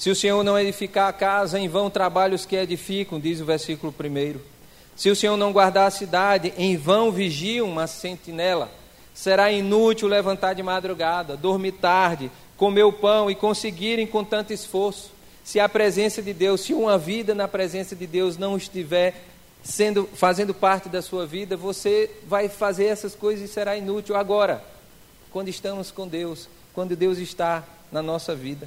Se 0.00 0.08
o 0.08 0.16
Senhor 0.16 0.42
não 0.42 0.58
edificar 0.58 1.08
a 1.08 1.12
casa, 1.12 1.58
em 1.58 1.68
vão 1.68 1.90
trabalhos 1.90 2.46
que 2.46 2.56
edificam, 2.56 3.20
diz 3.20 3.38
o 3.38 3.44
versículo 3.44 3.94
1. 4.00 4.40
Se 4.96 5.10
o 5.10 5.14
Senhor 5.14 5.36
não 5.36 5.52
guardar 5.52 5.88
a 5.88 5.90
cidade, 5.90 6.54
em 6.56 6.74
vão 6.74 7.12
vigia 7.12 7.62
uma 7.62 7.86
sentinela. 7.86 8.70
Será 9.12 9.52
inútil 9.52 10.08
levantar 10.08 10.54
de 10.54 10.62
madrugada, 10.62 11.36
dormir 11.36 11.72
tarde, 11.72 12.30
comer 12.56 12.84
o 12.84 12.92
pão 12.94 13.30
e 13.30 13.34
conseguirem 13.34 14.06
com 14.06 14.24
tanto 14.24 14.54
esforço. 14.54 15.12
Se 15.44 15.60
a 15.60 15.68
presença 15.68 16.22
de 16.22 16.32
Deus, 16.32 16.62
se 16.62 16.72
uma 16.72 16.96
vida 16.96 17.34
na 17.34 17.46
presença 17.46 17.94
de 17.94 18.06
Deus 18.06 18.38
não 18.38 18.56
estiver 18.56 19.22
sendo 19.62 20.08
fazendo 20.14 20.54
parte 20.54 20.88
da 20.88 21.02
sua 21.02 21.26
vida, 21.26 21.58
você 21.58 22.10
vai 22.26 22.48
fazer 22.48 22.86
essas 22.86 23.14
coisas 23.14 23.50
e 23.50 23.52
será 23.52 23.76
inútil 23.76 24.16
agora, 24.16 24.64
quando 25.30 25.48
estamos 25.48 25.90
com 25.90 26.08
Deus, 26.08 26.48
quando 26.72 26.96
Deus 26.96 27.18
está 27.18 27.62
na 27.92 28.00
nossa 28.00 28.34
vida. 28.34 28.66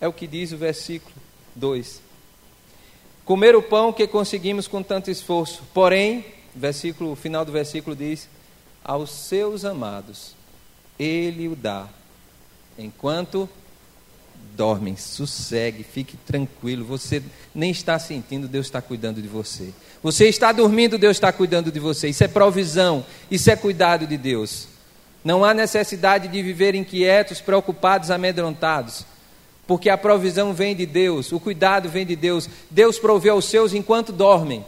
É 0.00 0.06
o 0.06 0.12
que 0.12 0.26
diz 0.26 0.52
o 0.52 0.56
versículo 0.56 1.14
2. 1.54 2.00
Comer 3.24 3.56
o 3.56 3.62
pão 3.62 3.92
que 3.92 4.06
conseguimos 4.06 4.68
com 4.68 4.82
tanto 4.82 5.10
esforço, 5.10 5.62
porém, 5.74 6.24
versículo, 6.54 7.12
o 7.12 7.16
final 7.16 7.44
do 7.44 7.50
versículo 7.50 7.96
diz: 7.96 8.28
aos 8.84 9.10
seus 9.10 9.64
amados 9.64 10.34
ele 10.98 11.48
o 11.48 11.56
dá, 11.56 11.88
enquanto 12.78 13.48
dormem, 14.54 14.96
sossegue, 14.96 15.82
fique 15.82 16.16
tranquilo. 16.16 16.84
Você 16.84 17.22
nem 17.54 17.70
está 17.70 17.98
sentindo, 17.98 18.48
Deus 18.48 18.66
está 18.66 18.80
cuidando 18.80 19.20
de 19.20 19.28
você. 19.28 19.74
Você 20.02 20.28
está 20.28 20.52
dormindo, 20.52 20.96
Deus 20.96 21.16
está 21.16 21.32
cuidando 21.32 21.70
de 21.70 21.80
você. 21.80 22.08
Isso 22.08 22.24
é 22.24 22.28
provisão, 22.28 23.04
isso 23.30 23.50
é 23.50 23.56
cuidado 23.56 24.06
de 24.06 24.16
Deus. 24.16 24.68
Não 25.24 25.44
há 25.44 25.52
necessidade 25.52 26.28
de 26.28 26.42
viver 26.42 26.74
inquietos, 26.74 27.40
preocupados, 27.40 28.10
amedrontados 28.10 29.04
porque 29.66 29.90
a 29.90 29.98
provisão 29.98 30.54
vem 30.54 30.76
de 30.76 30.86
Deus, 30.86 31.32
o 31.32 31.40
cuidado 31.40 31.88
vem 31.88 32.06
de 32.06 32.14
Deus. 32.14 32.48
Deus 32.70 32.98
provê 32.98 33.30
aos 33.30 33.46
seus 33.46 33.74
enquanto 33.74 34.12
dormem. 34.12 34.64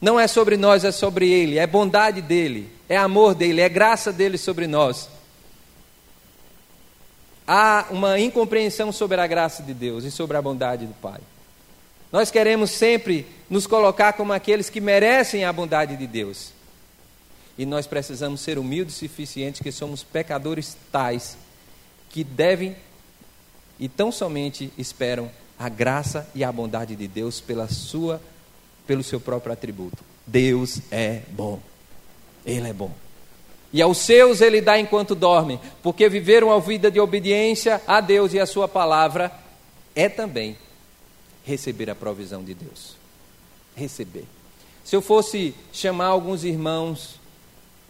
Não 0.00 0.18
é 0.18 0.26
sobre 0.26 0.56
nós, 0.56 0.84
é 0.84 0.90
sobre 0.90 1.30
Ele, 1.30 1.58
é 1.58 1.66
bondade 1.66 2.20
dEle, 2.20 2.68
é 2.88 2.96
amor 2.96 3.34
dEle, 3.34 3.60
é 3.60 3.68
graça 3.68 4.12
dEle 4.12 4.36
sobre 4.36 4.66
nós. 4.66 5.08
Há 7.46 7.86
uma 7.90 8.18
incompreensão 8.18 8.90
sobre 8.90 9.20
a 9.20 9.26
graça 9.26 9.62
de 9.62 9.72
Deus 9.72 10.04
e 10.04 10.10
sobre 10.10 10.36
a 10.36 10.42
bondade 10.42 10.86
do 10.86 10.94
Pai. 10.94 11.20
Nós 12.10 12.30
queremos 12.30 12.70
sempre 12.70 13.26
nos 13.48 13.66
colocar 13.66 14.12
como 14.14 14.32
aqueles 14.32 14.68
que 14.68 14.80
merecem 14.80 15.44
a 15.44 15.52
bondade 15.52 15.96
de 15.96 16.06
Deus. 16.06 16.52
E 17.56 17.64
nós 17.64 17.86
precisamos 17.86 18.40
ser 18.40 18.58
humildes 18.58 18.96
e 18.96 19.08
suficientes, 19.08 19.60
que 19.60 19.70
somos 19.70 20.02
pecadores 20.02 20.76
tais, 20.90 21.36
que 22.08 22.24
devem 22.24 22.76
e 23.82 23.88
tão 23.88 24.12
somente 24.12 24.72
esperam 24.78 25.28
a 25.58 25.68
graça 25.68 26.24
e 26.36 26.44
a 26.44 26.52
bondade 26.52 26.94
de 26.94 27.08
Deus 27.08 27.40
pela 27.40 27.66
sua, 27.66 28.22
pelo 28.86 29.02
seu 29.02 29.18
próprio 29.20 29.52
atributo. 29.52 30.04
Deus 30.24 30.78
é 30.88 31.22
bom. 31.30 31.58
Ele 32.46 32.68
é 32.68 32.72
bom. 32.72 32.92
E 33.72 33.82
aos 33.82 33.98
seus 33.98 34.40
ele 34.40 34.60
dá 34.60 34.78
enquanto 34.78 35.16
dormem, 35.16 35.58
porque 35.82 36.08
viver 36.08 36.44
uma 36.44 36.60
vida 36.60 36.92
de 36.92 37.00
obediência 37.00 37.82
a 37.84 38.00
Deus 38.00 38.32
e 38.32 38.38
a 38.38 38.46
sua 38.46 38.68
palavra 38.68 39.32
é 39.96 40.08
também 40.08 40.56
receber 41.44 41.90
a 41.90 41.94
provisão 41.96 42.44
de 42.44 42.54
Deus. 42.54 42.94
Receber. 43.74 44.26
Se 44.84 44.94
eu 44.94 45.02
fosse 45.02 45.56
chamar 45.72 46.06
alguns 46.06 46.44
irmãos 46.44 47.18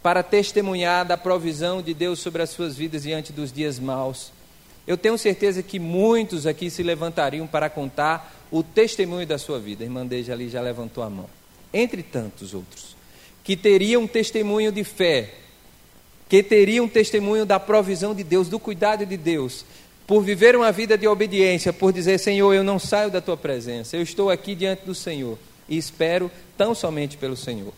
para 0.03 0.23
testemunhar 0.23 1.05
da 1.05 1.19
provisão 1.19 1.83
de 1.83 1.93
Deus 1.93 2.19
sobre 2.19 2.41
as 2.41 2.49
suas 2.49 2.79
vidas 2.79 3.03
diante 3.03 3.31
dos 3.31 3.53
dias 3.53 3.79
maus, 3.79 4.33
Eu 4.87 4.97
tenho 4.97 5.17
certeza 5.17 5.63
que 5.63 5.79
muitos 5.79 6.47
aqui 6.47 6.69
se 6.69 6.83
levantariam 6.83 7.47
para 7.47 7.71
contar 7.71 8.35
o 8.51 8.63
testemunho 8.63 9.27
da 9.27 9.39
sua 9.39 9.59
vida. 9.59 9.85
A 9.85 9.87
irmã 9.87 10.05
Deja 10.05 10.33
ali 10.33 10.49
já 10.49 10.61
levantou 10.61 11.05
a 11.05 11.11
mão. 11.11 11.29
Entre 11.73 12.03
tantos 12.03 12.53
outros, 12.53 12.97
que 13.45 13.57
teriam 13.57 14.03
um 14.03 14.07
testemunho 14.07 14.71
de 14.71 14.85
fé, 14.85 15.35
que 16.29 16.43
teriam 16.43 16.85
um 16.85 16.89
testemunho 16.89 17.47
da 17.47 17.59
provisão 17.59 18.15
de 18.15 18.25
Deus, 18.25 18.49
do 18.49 18.59
cuidado 18.59 19.07
de 19.07 19.17
Deus, 19.17 19.65
por 20.07 20.23
viver 20.23 20.57
uma 20.57 20.71
vida 20.73 20.99
de 20.99 21.07
obediência, 21.07 21.73
por 21.73 21.93
dizer: 21.93 22.19
Senhor, 22.19 22.53
eu 22.53 22.65
não 22.65 22.79
saio 22.79 23.11
da 23.11 23.21
tua 23.21 23.37
presença, 23.37 23.97
eu 23.97 24.03
estou 24.03 24.31
aqui 24.31 24.55
diante 24.55 24.85
do 24.85 24.95
Senhor 24.95 25.39
e 25.69 25.77
espero 25.77 26.31
tão 26.57 26.75
somente 26.75 27.17
pelo 27.17 27.37
Senhor. 27.37 27.73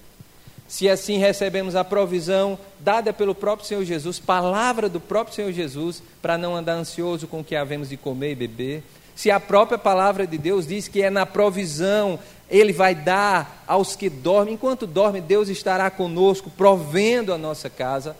Se 0.75 0.89
assim 0.89 1.19
recebemos 1.19 1.77
a 1.77 1.85
provisão 1.85 2.59
dada 2.81 3.13
pelo 3.13 3.33
próprio 3.33 3.65
Senhor 3.65 3.85
Jesus, 3.85 4.19
palavra 4.19 4.89
do 4.89 4.99
próprio 4.99 5.37
Senhor 5.37 5.53
Jesus, 5.53 6.03
para 6.21 6.37
não 6.37 6.57
andar 6.57 6.73
ansioso 6.73 7.29
com 7.29 7.39
o 7.39 7.45
que 7.45 7.55
havemos 7.55 7.91
de 7.91 7.97
comer 7.97 8.33
e 8.33 8.35
beber, 8.35 8.83
se 9.15 9.31
a 9.31 9.39
própria 9.39 9.79
palavra 9.79 10.27
de 10.27 10.37
Deus 10.37 10.67
diz 10.67 10.89
que 10.89 11.01
é 11.01 11.11
na 11.11 11.25
provisão, 11.25 12.19
Ele 12.51 12.73
vai 12.73 12.93
dar 12.93 13.63
aos 13.69 13.95
que 13.95 14.11
dormem, 14.11 14.55
enquanto 14.55 14.85
dorme, 14.85 15.21
Deus 15.21 15.49
estará 15.49 15.89
conosco, 15.93 16.51
provendo 16.51 17.33
a 17.33 17.39
nossa 17.39 17.71
casa. 17.71 18.17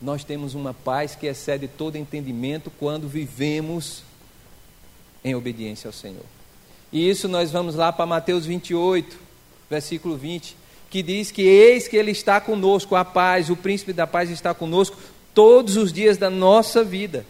Nós 0.00 0.24
temos 0.24 0.54
uma 0.54 0.72
paz 0.72 1.14
que 1.14 1.26
excede 1.26 1.68
todo 1.68 1.96
entendimento 1.96 2.72
quando 2.78 3.06
vivemos 3.06 4.02
em 5.22 5.34
obediência 5.34 5.86
ao 5.86 5.92
Senhor. 5.92 6.24
E 6.90 7.10
isso 7.10 7.28
nós 7.28 7.50
vamos 7.50 7.74
lá 7.74 7.92
para 7.92 8.06
Mateus 8.06 8.46
28, 8.46 9.18
versículo 9.68 10.16
20, 10.16 10.61
que 10.92 11.02
diz 11.02 11.30
que 11.30 11.40
eis 11.40 11.88
que 11.88 11.96
Ele 11.96 12.10
está 12.10 12.38
conosco, 12.38 12.94
a 12.94 13.02
paz, 13.02 13.48
o 13.48 13.56
príncipe 13.56 13.94
da 13.94 14.06
paz 14.06 14.28
está 14.28 14.52
conosco 14.52 14.98
todos 15.32 15.78
os 15.78 15.90
dias 15.90 16.18
da 16.18 16.28
nossa 16.28 16.84
vida. 16.84 17.24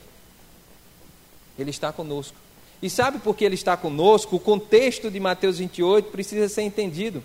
Ele 1.57 1.71
está 1.71 1.93
conosco. 1.93 2.37
E 2.83 2.91
sabe 2.91 3.21
por 3.21 3.37
que 3.37 3.45
ele 3.45 3.55
está 3.55 3.77
conosco? 3.77 4.35
O 4.35 4.41
contexto 4.41 5.09
de 5.09 5.21
Mateus 5.21 5.59
28 5.59 6.11
precisa 6.11 6.49
ser 6.49 6.63
entendido. 6.63 7.23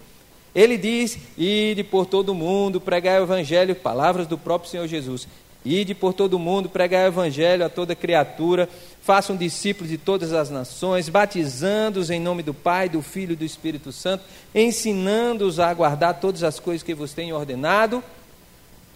Ele 0.53 0.77
diz: 0.77 1.17
Ide 1.35 1.83
por 1.83 2.05
todo 2.05 2.29
o 2.29 2.35
mundo, 2.35 2.79
pregai 2.79 3.19
o 3.19 3.23
evangelho, 3.23 3.73
palavras 3.73 4.27
do 4.27 4.37
próprio 4.37 4.69
Senhor 4.69 4.87
Jesus. 4.87 5.27
Ide 5.67 5.93
por 5.93 6.13
todo 6.13 6.35
o 6.35 6.39
mundo, 6.39 6.69
pregai 6.69 7.03
o 7.03 7.07
evangelho 7.07 7.65
a 7.65 7.69
toda 7.69 7.93
criatura, 7.93 8.69
façam 9.01 9.35
discípulos 9.35 9.89
de 9.89 9.97
todas 9.97 10.31
as 10.31 10.49
nações, 10.49 11.09
batizando-os 11.09 12.09
em 12.09 12.21
nome 12.21 12.41
do 12.41 12.53
Pai, 12.53 12.87
do 12.87 13.01
Filho 13.01 13.33
e 13.33 13.35
do 13.35 13.43
Espírito 13.43 13.91
Santo, 13.91 14.23
ensinando-os 14.55 15.59
a 15.59 15.73
guardar 15.73 16.21
todas 16.21 16.41
as 16.41 16.57
coisas 16.57 16.83
que 16.83 16.93
vos 16.93 17.11
tenho 17.11 17.35
ordenado, 17.35 18.01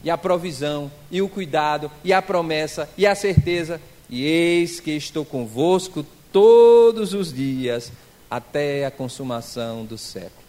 e 0.01 0.10
a 0.10 0.18
provisão, 0.18 0.90
e 1.12 1.22
o 1.22 1.28
cuidado, 1.28 1.92
e 2.06 2.13
a 2.13 2.22
promessa, 2.22 2.90
e 2.98 3.06
a 3.06 3.16
certeza, 3.16 3.82
e 4.10 4.24
eis 4.24 4.80
que 4.80 4.92
estou 4.92 5.25
convosco 5.25 6.06
todos 6.32 7.13
os 7.13 7.34
dias 7.34 7.92
até 8.30 8.86
a 8.86 8.92
consumação 8.92 9.84
do 9.84 9.98
século. 9.98 10.42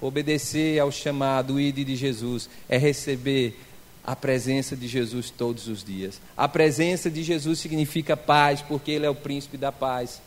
Obedecer 0.00 0.80
ao 0.80 0.90
chamado 0.90 1.60
ide 1.60 1.84
de 1.84 1.94
Jesus 1.94 2.50
é 2.68 2.76
receber 2.76 3.56
a 4.04 4.16
presença 4.16 4.76
de 4.76 4.88
Jesus 4.88 5.30
todos 5.30 5.68
os 5.68 5.84
dias. 5.84 6.20
A 6.36 6.48
presença 6.48 7.10
de 7.10 7.22
Jesus 7.22 7.58
significa 7.58 8.16
paz, 8.16 8.62
porque 8.62 8.90
Ele 8.90 9.06
é 9.06 9.10
o 9.10 9.14
príncipe 9.14 9.56
da 9.56 9.70
paz. 9.70 10.20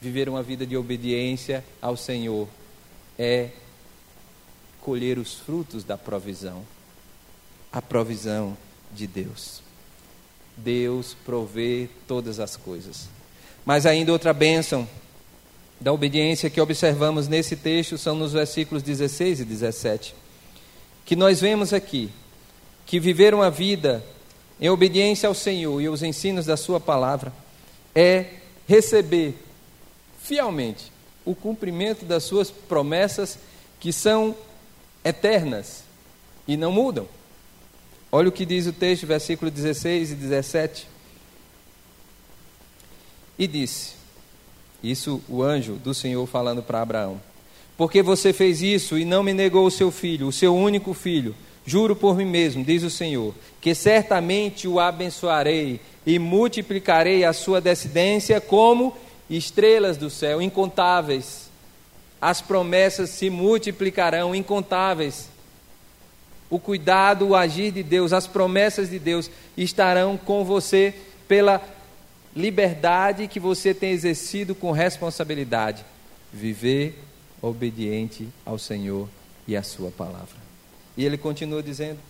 Viver 0.00 0.28
uma 0.28 0.42
vida 0.42 0.66
de 0.66 0.76
obediência 0.76 1.64
ao 1.80 1.96
Senhor 1.96 2.48
é 3.18 3.50
colher 4.80 5.18
os 5.18 5.34
frutos 5.34 5.84
da 5.84 5.98
provisão 5.98 6.64
a 7.72 7.82
provisão 7.82 8.56
de 8.92 9.06
Deus. 9.06 9.62
Deus 10.56 11.16
provê 11.24 11.88
todas 12.06 12.40
as 12.40 12.56
coisas. 12.56 13.08
Mas 13.64 13.86
ainda 13.86 14.12
outra 14.12 14.32
bênção 14.32 14.88
da 15.80 15.92
obediência 15.92 16.50
que 16.50 16.60
observamos 16.60 17.28
nesse 17.28 17.54
texto 17.54 17.96
são 17.96 18.16
nos 18.16 18.32
versículos 18.32 18.82
16 18.82 19.40
e 19.40 19.44
17. 19.44 20.14
Que 21.04 21.14
nós 21.14 21.40
vemos 21.40 21.72
aqui 21.72 22.10
que 22.88 22.98
viver 22.98 23.34
uma 23.34 23.50
vida 23.50 24.02
em 24.58 24.68
obediência 24.68 25.28
ao 25.28 25.34
Senhor 25.34 25.80
e 25.80 25.86
aos 25.86 26.02
ensinos 26.02 26.46
da 26.46 26.56
Sua 26.56 26.80
palavra 26.80 27.32
é 27.94 28.24
receber 28.66 29.34
fielmente 30.20 30.90
o 31.24 31.34
cumprimento 31.34 32.06
das 32.06 32.24
Suas 32.24 32.50
promessas 32.50 33.38
que 33.78 33.92
são 33.92 34.34
eternas 35.04 35.84
e 36.48 36.56
não 36.56 36.72
mudam. 36.72 37.06
Olha 38.10 38.30
o 38.30 38.32
que 38.32 38.46
diz 38.46 38.66
o 38.66 38.72
texto, 38.72 39.06
versículo 39.06 39.50
16 39.50 40.12
e 40.12 40.14
17 40.14 40.88
e 43.38 43.46
disse: 43.46 43.92
Isso 44.82 45.22
o 45.28 45.42
anjo 45.42 45.74
do 45.74 45.92
Senhor 45.92 46.26
falando 46.26 46.62
para 46.62 46.80
Abraão. 46.80 47.20
Porque 47.76 48.02
você 48.02 48.32
fez 48.32 48.62
isso 48.62 48.98
e 48.98 49.04
não 49.04 49.22
me 49.22 49.34
negou 49.34 49.66
o 49.66 49.70
seu 49.70 49.90
filho, 49.90 50.26
o 50.26 50.32
seu 50.32 50.56
único 50.56 50.94
filho. 50.94 51.34
Juro 51.68 51.94
por 51.94 52.16
mim 52.16 52.24
mesmo, 52.24 52.64
diz 52.64 52.82
o 52.82 52.88
Senhor, 52.88 53.34
que 53.60 53.74
certamente 53.74 54.66
o 54.66 54.80
abençoarei 54.80 55.78
e 56.06 56.18
multiplicarei 56.18 57.26
a 57.26 57.34
sua 57.34 57.60
descendência 57.60 58.40
como 58.40 58.96
estrelas 59.28 59.98
do 59.98 60.08
céu, 60.08 60.40
incontáveis. 60.40 61.50
As 62.22 62.40
promessas 62.40 63.10
se 63.10 63.28
multiplicarão, 63.28 64.34
incontáveis. 64.34 65.28
O 66.48 66.58
cuidado, 66.58 67.28
o 67.28 67.36
agir 67.36 67.70
de 67.70 67.82
Deus, 67.82 68.14
as 68.14 68.26
promessas 68.26 68.88
de 68.88 68.98
Deus 68.98 69.30
estarão 69.54 70.16
com 70.16 70.46
você 70.46 70.94
pela 71.28 71.60
liberdade 72.34 73.28
que 73.28 73.38
você 73.38 73.74
tem 73.74 73.90
exercido 73.90 74.54
com 74.54 74.72
responsabilidade. 74.72 75.84
Viver 76.32 76.98
obediente 77.42 78.26
ao 78.46 78.58
Senhor 78.58 79.06
e 79.46 79.54
à 79.54 79.62
Sua 79.62 79.90
palavra. 79.90 80.47
E 80.98 81.04
ele 81.04 81.16
continua 81.16 81.62
dizendo: 81.62 82.00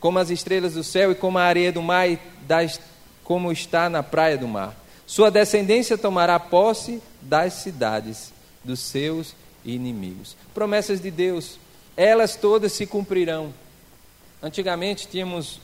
Como 0.00 0.18
as 0.18 0.28
estrelas 0.28 0.74
do 0.74 0.82
céu 0.82 1.12
e 1.12 1.14
como 1.14 1.38
a 1.38 1.44
areia 1.44 1.70
do 1.70 1.80
mar, 1.80 2.08
das, 2.42 2.80
como 3.22 3.52
está 3.52 3.88
na 3.88 4.02
praia 4.02 4.36
do 4.36 4.48
mar. 4.48 4.74
Sua 5.06 5.30
descendência 5.30 5.96
tomará 5.96 6.38
posse 6.40 7.00
das 7.22 7.52
cidades 7.54 8.32
dos 8.64 8.80
seus 8.80 9.36
inimigos. 9.64 10.36
Promessas 10.52 11.00
de 11.00 11.12
Deus, 11.12 11.60
elas 11.96 12.34
todas 12.34 12.72
se 12.72 12.84
cumprirão. 12.84 13.54
Antigamente 14.42 15.06
tínhamos 15.06 15.60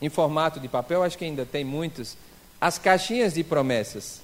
em 0.00 0.08
formato 0.08 0.58
de 0.58 0.68
papel, 0.68 1.02
acho 1.02 1.18
que 1.18 1.26
ainda 1.26 1.44
tem 1.44 1.64
muitos, 1.64 2.16
as 2.58 2.78
caixinhas 2.78 3.34
de 3.34 3.44
promessas. 3.44 4.22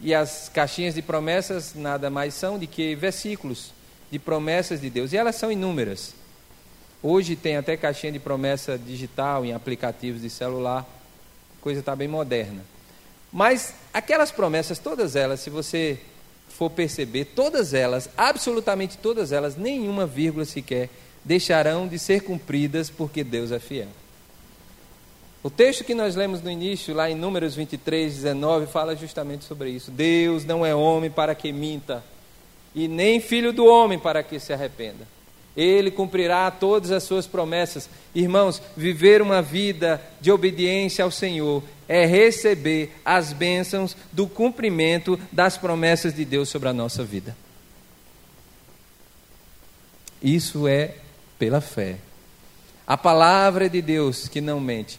E 0.00 0.14
as 0.14 0.50
caixinhas 0.50 0.94
de 0.94 1.00
promessas 1.00 1.74
nada 1.74 2.10
mais 2.10 2.34
são 2.34 2.58
do 2.58 2.66
que 2.66 2.94
versículos 2.94 3.72
de 4.14 4.18
promessas 4.20 4.80
de 4.80 4.88
Deus. 4.88 5.12
E 5.12 5.16
elas 5.16 5.34
são 5.34 5.50
inúmeras. 5.50 6.14
Hoje 7.02 7.34
tem 7.34 7.56
até 7.56 7.76
caixinha 7.76 8.12
de 8.12 8.20
promessa 8.20 8.78
digital 8.78 9.44
em 9.44 9.52
aplicativos 9.52 10.22
de 10.22 10.30
celular. 10.30 10.86
A 11.58 11.62
coisa 11.62 11.80
está 11.80 11.96
bem 11.96 12.06
moderna. 12.06 12.62
Mas 13.32 13.74
aquelas 13.92 14.30
promessas, 14.30 14.78
todas 14.78 15.16
elas, 15.16 15.40
se 15.40 15.50
você 15.50 15.98
for 16.48 16.70
perceber, 16.70 17.24
todas 17.24 17.74
elas, 17.74 18.08
absolutamente 18.16 18.96
todas 18.98 19.32
elas, 19.32 19.56
nenhuma 19.56 20.06
vírgula 20.06 20.44
sequer, 20.44 20.88
deixarão 21.24 21.88
de 21.88 21.98
ser 21.98 22.22
cumpridas 22.22 22.88
porque 22.88 23.24
Deus 23.24 23.50
é 23.50 23.58
fiel. 23.58 23.88
O 25.42 25.50
texto 25.50 25.82
que 25.82 25.92
nós 25.92 26.14
lemos 26.14 26.40
no 26.40 26.50
início, 26.50 26.94
lá 26.94 27.10
em 27.10 27.16
Números 27.16 27.56
23, 27.56 28.14
19, 28.14 28.66
fala 28.66 28.94
justamente 28.94 29.44
sobre 29.44 29.70
isso. 29.70 29.90
Deus 29.90 30.44
não 30.44 30.64
é 30.64 30.72
homem 30.72 31.10
para 31.10 31.34
que 31.34 31.52
minta, 31.52 32.04
e 32.74 32.88
nem 32.88 33.20
filho 33.20 33.52
do 33.52 33.66
homem 33.66 33.98
para 33.98 34.22
que 34.22 34.38
se 34.38 34.52
arrependa. 34.52 35.06
Ele 35.56 35.90
cumprirá 35.90 36.50
todas 36.50 36.90
as 36.90 37.04
suas 37.04 37.26
promessas. 37.26 37.88
Irmãos, 38.14 38.60
viver 38.76 39.22
uma 39.22 39.40
vida 39.40 40.02
de 40.20 40.32
obediência 40.32 41.04
ao 41.04 41.10
Senhor 41.10 41.62
é 41.88 42.04
receber 42.04 42.92
as 43.04 43.32
bênçãos 43.32 43.96
do 44.12 44.26
cumprimento 44.26 45.18
das 45.30 45.56
promessas 45.56 46.14
de 46.14 46.24
Deus 46.24 46.48
sobre 46.48 46.68
a 46.68 46.72
nossa 46.72 47.04
vida. 47.04 47.36
Isso 50.20 50.66
é 50.66 50.96
pela 51.38 51.60
fé. 51.60 51.96
A 52.86 52.96
palavra 52.96 53.68
de 53.68 53.80
Deus 53.80 54.26
que 54.26 54.40
não 54.40 54.58
mente 54.58 54.98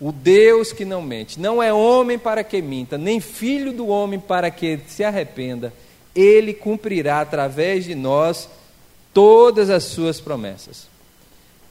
o 0.00 0.12
Deus 0.12 0.72
que 0.72 0.84
não 0.84 1.00
mente, 1.00 1.40
não 1.40 1.62
é 1.62 1.72
homem 1.72 2.18
para 2.18 2.44
que 2.44 2.60
minta, 2.60 2.98
nem 2.98 3.20
filho 3.20 3.72
do 3.72 3.88
homem 3.88 4.20
para 4.20 4.50
que 4.50 4.78
se 4.86 5.02
arrependa, 5.02 5.72
ele 6.16 6.54
cumprirá 6.54 7.20
através 7.20 7.84
de 7.84 7.94
nós 7.94 8.48
todas 9.12 9.70
as 9.70 9.84
suas 9.84 10.20
promessas. 10.20 10.88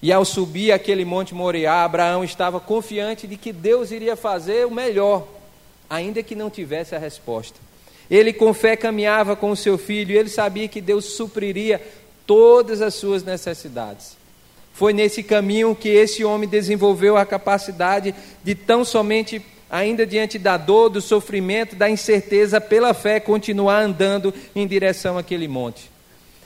E 0.01 0.13
ao 0.13 0.23
subir 0.23 0.71
aquele 0.71 1.03
monte 1.03 1.33
Moriá, 1.33 1.83
Abraão 1.83 2.23
estava 2.23 2.59
confiante 2.59 3.25
de 3.25 3.37
que 3.37 3.51
Deus 3.51 3.91
iria 3.91 4.15
fazer 4.15 4.67
o 4.67 4.71
melhor, 4.71 5.27
ainda 5.89 6.21
que 6.21 6.35
não 6.35 6.49
tivesse 6.49 6.95
a 6.95 6.99
resposta. 6.99 7.59
Ele 8.09 8.31
com 8.31 8.53
fé 8.53 8.75
caminhava 8.75 9.35
com 9.35 9.49
o 9.49 9.55
seu 9.55 9.77
filho 9.79 10.15
ele 10.15 10.29
sabia 10.29 10.67
que 10.67 10.79
Deus 10.79 11.05
supriria 11.05 11.81
todas 12.27 12.81
as 12.81 12.93
suas 12.93 13.23
necessidades. 13.23 14.15
Foi 14.73 14.93
nesse 14.93 15.23
caminho 15.23 15.73
que 15.73 15.89
esse 15.89 16.23
homem 16.23 16.47
desenvolveu 16.47 17.17
a 17.17 17.25
capacidade 17.25 18.13
de 18.43 18.53
tão 18.53 18.83
somente, 18.83 19.41
ainda 19.75 20.05
diante 20.05 20.39
da 20.39 20.57
dor, 20.57 20.89
do 20.89 21.01
sofrimento, 21.01 21.75
da 21.75 21.89
incerteza, 21.89 22.61
pela 22.61 22.93
fé, 22.93 23.19
continuar 23.19 23.81
andando 23.81 24.33
em 24.55 24.65
direção 24.65 25.17
àquele 25.17 25.47
monte. 25.47 25.91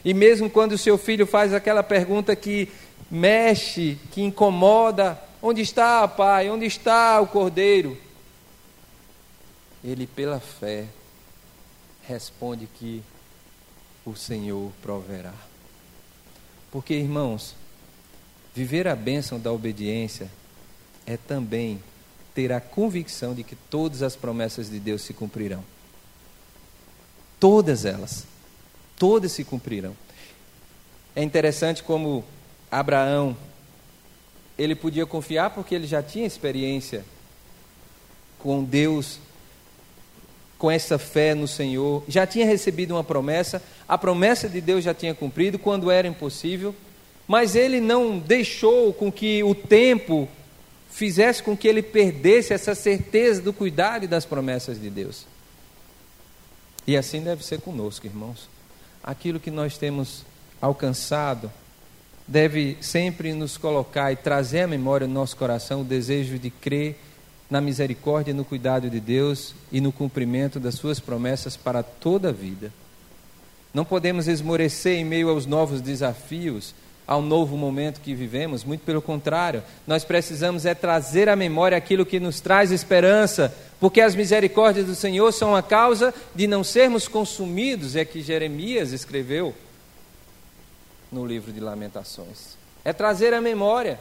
E 0.03 0.13
mesmo 0.13 0.49
quando 0.49 0.71
o 0.71 0.77
seu 0.77 0.97
filho 0.97 1.27
faz 1.27 1.53
aquela 1.53 1.83
pergunta 1.83 2.35
que 2.35 2.69
mexe, 3.11 3.97
que 4.11 4.21
incomoda, 4.21 5.21
onde 5.41 5.61
está, 5.61 6.07
pai? 6.07 6.49
Onde 6.49 6.65
está 6.65 7.21
o 7.21 7.27
cordeiro? 7.27 7.97
Ele, 9.83 10.07
pela 10.07 10.39
fé, 10.39 10.85
responde 12.07 12.67
que 12.79 13.03
o 14.05 14.15
Senhor 14.15 14.71
proverá. 14.81 15.33
Porque, 16.71 16.95
irmãos, 16.95 17.55
viver 18.55 18.87
a 18.87 18.95
bênção 18.95 19.39
da 19.39 19.51
obediência 19.51 20.29
é 21.05 21.15
também 21.15 21.79
ter 22.33 22.51
a 22.51 22.59
convicção 22.59 23.33
de 23.33 23.43
que 23.43 23.55
todas 23.55 24.01
as 24.01 24.15
promessas 24.15 24.69
de 24.69 24.79
Deus 24.79 25.01
se 25.01 25.13
cumprirão. 25.13 25.63
Todas 27.39 27.85
elas. 27.85 28.25
Todas 28.97 29.31
se 29.31 29.43
cumprirão. 29.43 29.95
É 31.15 31.23
interessante 31.23 31.83
como 31.83 32.23
Abraão, 32.71 33.35
ele 34.57 34.75
podia 34.75 35.05
confiar 35.05 35.49
porque 35.51 35.73
ele 35.73 35.87
já 35.87 36.03
tinha 36.03 36.27
experiência 36.27 37.03
com 38.37 38.63
Deus 38.63 39.19
com 40.57 40.69
essa 40.69 40.99
fé 40.99 41.33
no 41.33 41.47
Senhor, 41.47 42.03
já 42.09 42.27
tinha 42.27 42.45
recebido 42.45 42.91
uma 42.91 43.03
promessa, 43.03 43.63
a 43.87 43.97
promessa 43.97 44.49
de 44.49 44.59
Deus 44.59 44.83
já 44.83 44.93
tinha 44.93 45.15
cumprido 45.15 45.57
quando 45.57 45.89
era 45.89 46.05
impossível, 46.05 46.75
mas 47.25 47.55
ele 47.55 47.79
não 47.79 48.19
deixou 48.19 48.91
com 48.91 49.09
que 49.09 49.41
o 49.41 49.55
tempo 49.55 50.27
fizesse 50.89 51.41
com 51.41 51.55
que 51.55 51.67
ele 51.67 51.81
perdesse 51.81 52.53
essa 52.53 52.75
certeza 52.75 53.41
do 53.41 53.53
cuidado 53.53 54.05
e 54.05 54.07
das 54.07 54.25
promessas 54.25 54.79
de 54.79 54.89
Deus. 54.89 55.25
E 56.85 56.97
assim 56.97 57.21
deve 57.21 57.45
ser 57.45 57.61
conosco, 57.61 58.05
irmãos. 58.05 58.49
Aquilo 59.03 59.39
que 59.39 59.51
nós 59.51 59.77
temos 59.77 60.25
alcançado 60.61 61.51
deve 62.27 62.77
sempre 62.81 63.33
nos 63.33 63.57
colocar 63.57 64.11
e 64.11 64.15
trazer 64.15 64.61
à 64.61 64.67
memória 64.67 65.07
no 65.07 65.13
nosso 65.13 65.35
coração 65.35 65.81
o 65.81 65.85
desejo 65.85 66.37
de 66.37 66.49
crer 66.49 66.95
na 67.49 67.59
misericórdia 67.59 68.31
e 68.31 68.35
no 68.35 68.45
cuidado 68.45 68.89
de 68.89 68.99
Deus 68.99 69.55
e 69.71 69.81
no 69.81 69.91
cumprimento 69.91 70.59
das 70.59 70.75
suas 70.75 70.99
promessas 70.99 71.57
para 71.57 71.81
toda 71.81 72.29
a 72.29 72.31
vida. 72.31 72.71
Não 73.73 73.83
podemos 73.83 74.27
esmorecer 74.27 74.97
em 74.97 75.05
meio 75.05 75.29
aos 75.29 75.45
novos 75.45 75.81
desafios, 75.81 76.75
ao 77.09 77.23
novo 77.23 77.57
momento 77.57 78.01
que 78.01 78.13
vivemos, 78.13 78.63
muito 78.63 78.81
pelo 78.81 79.01
contrário, 79.01 79.63
nós 79.87 80.03
precisamos 80.03 80.63
é 80.63 80.75
trazer 80.75 81.27
à 81.27 81.35
memória 81.35 81.75
aquilo 81.75 82.05
que 82.05 82.19
nos 82.19 82.39
traz 82.39 82.71
esperança, 82.71 83.51
porque 83.79 83.99
as 83.99 84.13
misericórdias 84.13 84.85
do 84.85 84.93
Senhor 84.93 85.31
são 85.31 85.55
a 85.55 85.63
causa 85.63 86.13
de 86.35 86.45
não 86.45 86.63
sermos 86.63 87.07
consumidos, 87.07 87.95
é 87.95 88.05
que 88.05 88.21
Jeremias 88.21 88.91
escreveu 88.91 89.55
no 91.11 91.25
livro 91.25 91.51
de 91.51 91.59
Lamentações. 91.59 92.55
É 92.85 92.93
trazer 92.93 93.33
à 93.33 93.41
memória. 93.41 93.99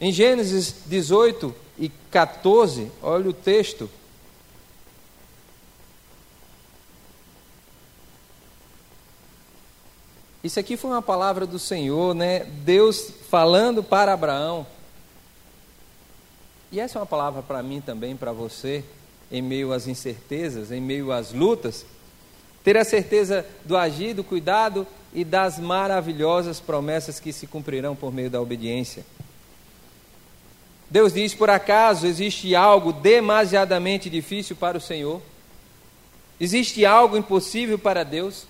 Em 0.00 0.10
Gênesis 0.10 0.74
18, 0.86 1.54
e 1.78 1.88
14, 2.10 2.90
olha 3.00 3.30
o 3.30 3.32
texto. 3.32 3.88
Isso 10.42 10.58
aqui 10.58 10.76
foi 10.76 10.90
uma 10.90 11.02
palavra 11.02 11.46
do 11.46 11.58
Senhor, 11.58 12.14
né? 12.14 12.44
Deus 12.64 13.12
falando 13.28 13.82
para 13.82 14.14
Abraão. 14.14 14.66
E 16.72 16.80
essa 16.80 16.98
é 16.98 17.00
uma 17.00 17.06
palavra 17.06 17.42
para 17.42 17.62
mim 17.62 17.80
também, 17.80 18.16
para 18.16 18.32
você, 18.32 18.82
em 19.30 19.42
meio 19.42 19.72
às 19.72 19.86
incertezas, 19.86 20.72
em 20.72 20.80
meio 20.80 21.12
às 21.12 21.32
lutas. 21.32 21.84
Ter 22.64 22.76
a 22.76 22.84
certeza 22.84 23.44
do 23.64 23.76
agir, 23.76 24.14
do 24.14 24.24
cuidado 24.24 24.86
e 25.12 25.24
das 25.24 25.58
maravilhosas 25.58 26.58
promessas 26.58 27.20
que 27.20 27.32
se 27.32 27.46
cumprirão 27.46 27.94
por 27.94 28.12
meio 28.12 28.30
da 28.30 28.40
obediência. 28.40 29.04
Deus 30.88 31.12
diz: 31.12 31.34
por 31.34 31.50
acaso 31.50 32.06
existe 32.06 32.54
algo 32.54 32.92
demasiadamente 32.92 34.08
difícil 34.08 34.56
para 34.56 34.78
o 34.78 34.80
Senhor? 34.80 35.20
Existe 36.40 36.86
algo 36.86 37.16
impossível 37.16 37.78
para 37.78 38.04
Deus? 38.04 38.46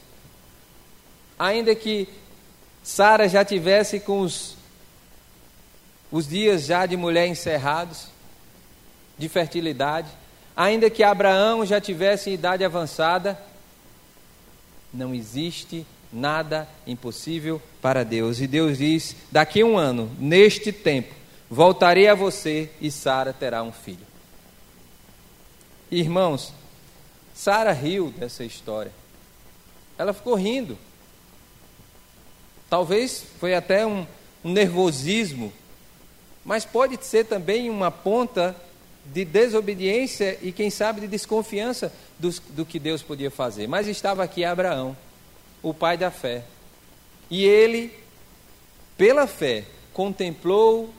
Ainda 1.40 1.74
que 1.74 2.07
Sara 2.83 3.29
já 3.29 3.44
tivesse 3.44 3.98
com 3.98 4.20
os, 4.20 4.57
os 6.12 6.29
dias 6.29 6.66
já 6.66 6.85
de 6.85 6.96
mulher 6.96 7.26
encerrados, 7.26 8.09
de 9.18 9.29
fertilidade, 9.29 10.09
ainda 10.55 10.90
que 10.90 11.03
Abraão 11.03 11.64
já 11.64 11.81
tivesse 11.81 12.31
idade 12.31 12.64
avançada, 12.64 13.40
não 14.92 15.14
existe 15.14 15.87
nada 16.12 16.68
impossível 16.87 17.61
para 17.81 18.05
Deus. 18.05 18.40
E 18.40 18.46
Deus 18.46 18.79
diz: 18.79 19.16
daqui 19.33 19.62
a 19.62 19.66
um 19.66 19.79
ano, 19.79 20.11
neste 20.18 20.70
tempo, 20.70 21.14
Voltarei 21.50 22.07
a 22.07 22.14
você 22.14 22.70
e 22.81 22.92
Sara 22.92 23.33
terá 23.33 23.61
um 23.64 23.72
filho. 23.72 24.07
Irmãos, 25.90 26.55
Sara 27.35 27.72
riu 27.72 28.12
dessa 28.16 28.44
história. 28.44 28.92
Ela 29.98 30.12
ficou 30.12 30.37
rindo. 30.37 30.79
Talvez 32.70 33.24
foi 33.40 33.52
até 33.54 33.85
um, 33.85 34.06
um 34.44 34.52
nervosismo, 34.52 35.52
mas 36.44 36.64
pode 36.64 37.04
ser 37.04 37.26
também 37.26 37.68
uma 37.68 37.90
ponta 37.90 38.56
de 39.04 39.24
desobediência 39.24 40.38
e, 40.40 40.52
quem 40.52 40.70
sabe, 40.70 41.00
de 41.00 41.09
desconfiança 41.09 41.92
do, 42.18 42.30
do 42.50 42.64
que 42.64 42.78
Deus 42.78 43.02
podia 43.02 43.30
fazer. 43.30 43.66
Mas 43.66 43.88
estava 43.88 44.22
aqui 44.22 44.44
Abraão, 44.44 44.96
o 45.62 45.74
pai 45.74 45.96
da 45.96 46.12
fé. 46.12 46.44
E 47.28 47.44
ele, 47.44 47.92
pela 48.96 49.26
fé, 49.26 49.64
contemplou 49.92 50.94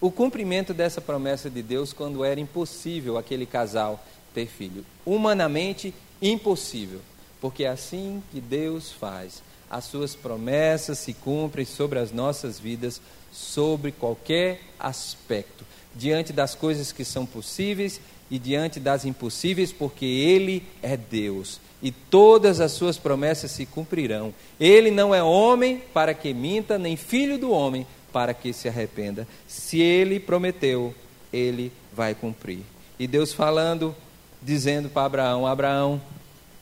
o 0.00 0.10
cumprimento 0.10 0.72
dessa 0.72 1.00
promessa 1.00 1.50
de 1.50 1.62
Deus 1.62 1.92
quando 1.92 2.24
era 2.24 2.40
impossível 2.40 3.18
aquele 3.18 3.46
casal 3.46 4.02
ter 4.32 4.46
filho. 4.46 4.84
Humanamente 5.04 5.94
impossível, 6.20 7.00
porque 7.40 7.64
é 7.64 7.68
assim 7.68 8.22
que 8.32 8.40
Deus 8.40 8.90
faz. 8.90 9.42
As 9.70 9.84
suas 9.84 10.14
promessas 10.14 10.98
se 10.98 11.12
cumprem 11.12 11.64
sobre 11.64 11.98
as 11.98 12.12
nossas 12.12 12.58
vidas, 12.58 13.00
sobre 13.32 13.92
qualquer 13.92 14.60
aspecto, 14.78 15.64
diante 15.94 16.32
das 16.32 16.54
coisas 16.54 16.92
que 16.92 17.04
são 17.04 17.26
possíveis 17.26 18.00
e 18.30 18.38
diante 18.38 18.78
das 18.78 19.04
impossíveis, 19.04 19.72
porque 19.72 20.04
Ele 20.04 20.62
é 20.82 20.96
Deus 20.96 21.60
e 21.84 21.90
todas 21.92 22.60
as 22.60 22.72
suas 22.72 22.96
promessas 22.96 23.50
se 23.50 23.66
cumprirão. 23.66 24.32
Ele 24.58 24.90
não 24.90 25.14
é 25.14 25.22
homem 25.22 25.82
para 25.92 26.14
que 26.14 26.32
minta, 26.32 26.78
nem 26.78 26.96
filho 26.96 27.36
do 27.36 27.50
homem 27.50 27.86
para 28.10 28.32
que 28.32 28.54
se 28.54 28.66
arrependa. 28.66 29.28
Se 29.46 29.82
ele 29.82 30.18
prometeu, 30.18 30.94
ele 31.30 31.70
vai 31.92 32.14
cumprir. 32.14 32.60
E 32.98 33.06
Deus 33.06 33.34
falando, 33.34 33.94
dizendo 34.40 34.88
para 34.88 35.04
Abraão: 35.04 35.46
Abraão, 35.46 36.00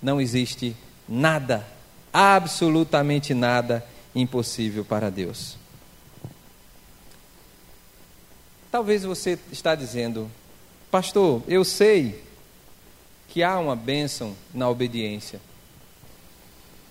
não 0.02 0.20
existe 0.20 0.74
nada, 1.08 1.64
absolutamente 2.12 3.32
nada 3.34 3.84
impossível 4.14 4.84
para 4.84 5.10
Deus. 5.10 5.56
Talvez 8.70 9.02
você 9.02 9.38
está 9.50 9.74
dizendo, 9.74 10.30
pastor, 10.90 11.42
eu 11.46 11.64
sei 11.64 12.22
que 13.28 13.42
há 13.42 13.58
uma 13.58 13.76
bênção 13.76 14.36
na 14.52 14.68
obediência, 14.68 15.40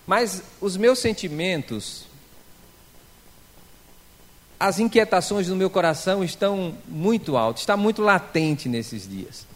mas 0.07 0.43
os 0.59 0.75
meus 0.77 0.99
sentimentos 0.99 2.05
as 4.61 4.77
inquietações 4.77 5.47
no 5.47 5.55
meu 5.55 5.71
coração 5.71 6.23
estão 6.23 6.77
muito 6.87 7.35
altas, 7.35 7.63
está 7.63 7.75
muito 7.75 7.99
latente 7.99 8.69
nesses 8.69 9.09
dias. 9.09 9.47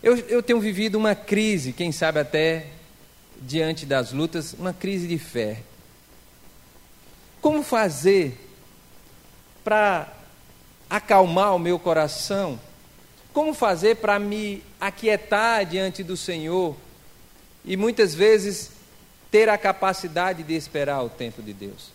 Eu, 0.00 0.16
eu 0.16 0.40
tenho 0.40 0.60
vivido 0.60 0.94
uma 0.94 1.16
crise, 1.16 1.72
quem 1.72 1.90
sabe 1.90 2.20
até 2.20 2.66
diante 3.46 3.84
das 3.84 4.12
lutas, 4.12 4.54
uma 4.54 4.72
crise 4.72 5.06
de 5.06 5.18
fé. 5.18 5.62
Como 7.40 7.62
fazer 7.62 8.38
para 9.64 10.12
acalmar 10.88 11.54
o 11.54 11.58
meu 11.58 11.78
coração? 11.78 12.58
Como 13.32 13.54
fazer 13.54 13.96
para 13.96 14.18
me 14.18 14.62
aquietar 14.80 15.64
diante 15.64 16.02
do 16.02 16.16
Senhor 16.16 16.76
e 17.64 17.76
muitas 17.76 18.14
vezes 18.14 18.70
ter 19.30 19.48
a 19.48 19.56
capacidade 19.56 20.42
de 20.42 20.54
esperar 20.54 21.02
o 21.02 21.08
tempo 21.08 21.42
de 21.42 21.52
Deus? 21.52 21.90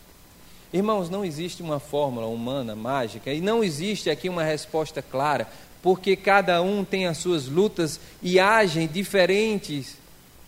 Irmãos, 0.74 1.10
não 1.10 1.24
existe 1.24 1.62
uma 1.62 1.80
fórmula 1.80 2.28
humana 2.28 2.76
mágica 2.76 3.32
e 3.32 3.40
não 3.40 3.64
existe 3.64 4.10
aqui 4.10 4.28
uma 4.28 4.44
resposta 4.44 5.02
clara, 5.02 5.48
porque 5.82 6.16
cada 6.16 6.62
um 6.62 6.84
tem 6.84 7.06
as 7.08 7.20
suas 7.20 7.48
lutas 7.48 8.00
e 8.22 8.38
agem 8.38 8.88
diferentes, 8.88 9.96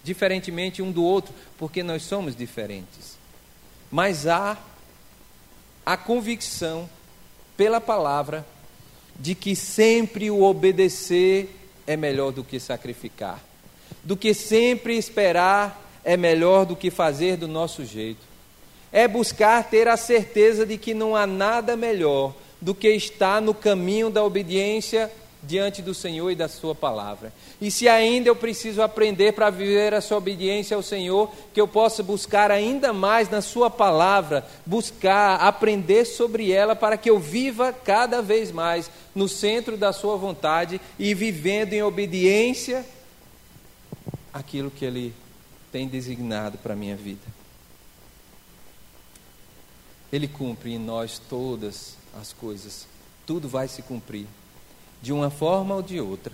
diferentemente 0.03 0.81
um 0.81 0.91
do 0.91 1.03
outro, 1.03 1.33
porque 1.57 1.83
nós 1.83 2.03
somos 2.03 2.35
diferentes. 2.35 3.17
Mas 3.91 4.27
há 4.27 4.57
a 5.85 5.97
convicção 5.97 6.89
pela 7.57 7.81
palavra 7.81 8.45
de 9.19 9.35
que 9.35 9.55
sempre 9.55 10.31
o 10.31 10.43
obedecer 10.43 11.55
é 11.85 11.97
melhor 11.97 12.31
do 12.31 12.43
que 12.43 12.59
sacrificar, 12.59 13.43
do 14.03 14.15
que 14.15 14.33
sempre 14.33 14.97
esperar 14.97 15.89
é 16.03 16.15
melhor 16.15 16.65
do 16.65 16.75
que 16.75 16.89
fazer 16.89 17.37
do 17.37 17.47
nosso 17.47 17.83
jeito. 17.83 18.21
É 18.91 19.07
buscar 19.07 19.63
ter 19.69 19.87
a 19.87 19.97
certeza 19.97 20.65
de 20.65 20.77
que 20.77 20.93
não 20.93 21.15
há 21.15 21.27
nada 21.27 21.75
melhor 21.75 22.33
do 22.61 22.73
que 22.73 22.89
estar 22.89 23.41
no 23.41 23.53
caminho 23.53 24.09
da 24.09 24.23
obediência 24.23 25.11
diante 25.41 25.81
do 25.81 25.93
Senhor 25.93 26.29
e 26.29 26.35
da 26.35 26.47
Sua 26.47 26.75
palavra. 26.75 27.33
E 27.61 27.71
se 27.71 27.87
ainda 27.87 28.29
eu 28.29 28.35
preciso 28.35 28.81
aprender 28.81 29.33
para 29.33 29.49
viver 29.49 29.93
essa 29.93 30.15
obediência 30.15 30.75
ao 30.75 30.83
Senhor, 30.83 31.31
que 31.53 31.61
eu 31.61 31.67
possa 31.67 32.03
buscar 32.03 32.51
ainda 32.51 32.91
mais 32.91 33.29
na 33.29 33.41
Sua 33.41 33.69
palavra, 33.69 34.45
buscar, 34.65 35.35
aprender 35.37 36.05
sobre 36.05 36.51
ela, 36.51 36.75
para 36.75 36.97
que 36.97 37.09
eu 37.09 37.19
viva 37.19 37.71
cada 37.71 38.21
vez 38.21 38.51
mais 38.51 38.91
no 39.15 39.27
centro 39.27 39.77
da 39.77 39.93
Sua 39.93 40.17
vontade 40.17 40.79
e 40.97 41.13
vivendo 41.13 41.73
em 41.73 41.83
obediência 41.83 42.85
aquilo 44.33 44.69
que 44.69 44.85
Ele 44.85 45.13
tem 45.71 45.87
designado 45.87 46.57
para 46.57 46.73
a 46.73 46.77
minha 46.77 46.95
vida. 46.95 47.39
Ele 50.11 50.27
cumpre 50.27 50.73
em 50.73 50.79
nós 50.79 51.21
todas 51.29 51.95
as 52.19 52.33
coisas, 52.33 52.87
tudo 53.27 53.47
vai 53.47 53.67
se 53.67 53.83
cumprir 53.83 54.25
de 55.01 55.13
uma 55.13 55.29
forma 55.29 55.75
ou 55.75 55.81
de 55.81 55.99
outra, 55.99 56.33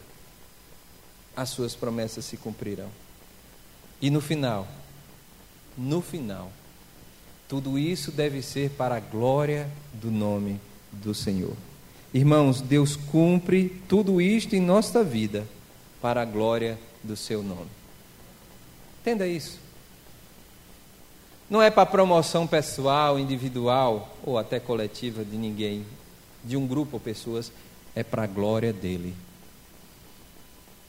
as 1.36 1.50
suas 1.50 1.76
promessas 1.76 2.26
se 2.26 2.38
cumprirão. 2.38 2.90
E 4.02 4.10
no 4.10 4.22
final, 4.22 4.68
no 5.78 6.02
final, 6.02 6.52
tudo 7.48 7.78
isso 7.78 8.12
deve 8.12 8.42
ser 8.42 8.72
para 8.72 8.96
a 8.96 9.00
glória 9.00 9.70
do 9.94 10.10
nome 10.10 10.60
do 10.92 11.14
Senhor. 11.14 11.56
Irmãos, 12.14 12.62
Deus 12.62 12.96
cumpre 12.96 13.82
tudo 13.88 14.22
isto 14.22 14.56
em 14.56 14.62
nossa 14.62 15.04
vida 15.04 15.46
para 16.02 16.22
a 16.22 16.26
glória 16.26 16.80
do 17.04 17.16
seu 17.16 17.44
nome. 17.44 17.70
Entenda 19.02 19.28
isso. 19.28 19.60
Não 21.50 21.62
é 21.62 21.70
para 21.70 21.86
promoção 21.86 22.48
pessoal, 22.48 23.20
individual 23.20 24.16
ou 24.24 24.38
até 24.38 24.60
coletiva 24.60 25.24
de 25.24 25.38
ninguém, 25.38 25.86
de 26.44 26.58
um 26.58 26.66
grupo 26.66 26.96
ou 26.96 27.00
pessoas, 27.00 27.52
é 27.96 28.04
para 28.04 28.24
a 28.24 28.28
glória 28.28 28.74
dele. 28.74 29.14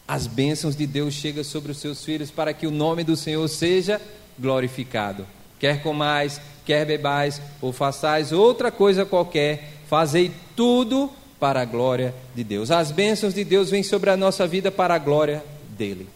As 0.08 0.26
bênçãos 0.26 0.76
de 0.76 0.86
Deus 0.86 1.14
chegam 1.14 1.42
sobre 1.42 1.72
os 1.72 1.78
seus 1.78 2.04
filhos 2.04 2.30
para 2.30 2.52
que 2.52 2.66
o 2.66 2.70
nome 2.70 3.02
do 3.02 3.16
Senhor 3.16 3.46
seja 3.48 4.00
glorificado. 4.38 5.26
Quer 5.58 5.82
comais, 5.82 6.40
quer 6.64 6.84
bebais, 6.84 7.40
ou 7.60 7.72
façais 7.72 8.30
outra 8.30 8.70
coisa 8.70 9.04
qualquer, 9.04 9.72
fazei 9.88 10.30
tudo 10.54 11.10
para 11.40 11.62
a 11.62 11.64
glória 11.64 12.14
de 12.34 12.44
Deus. 12.44 12.70
As 12.70 12.90
bênçãos 12.90 13.34
de 13.34 13.44
Deus 13.44 13.70
vêm 13.70 13.82
sobre 13.82 14.10
a 14.10 14.16
nossa 14.16 14.46
vida 14.46 14.70
para 14.70 14.94
a 14.94 14.98
glória 14.98 15.42
dele. 15.76 16.08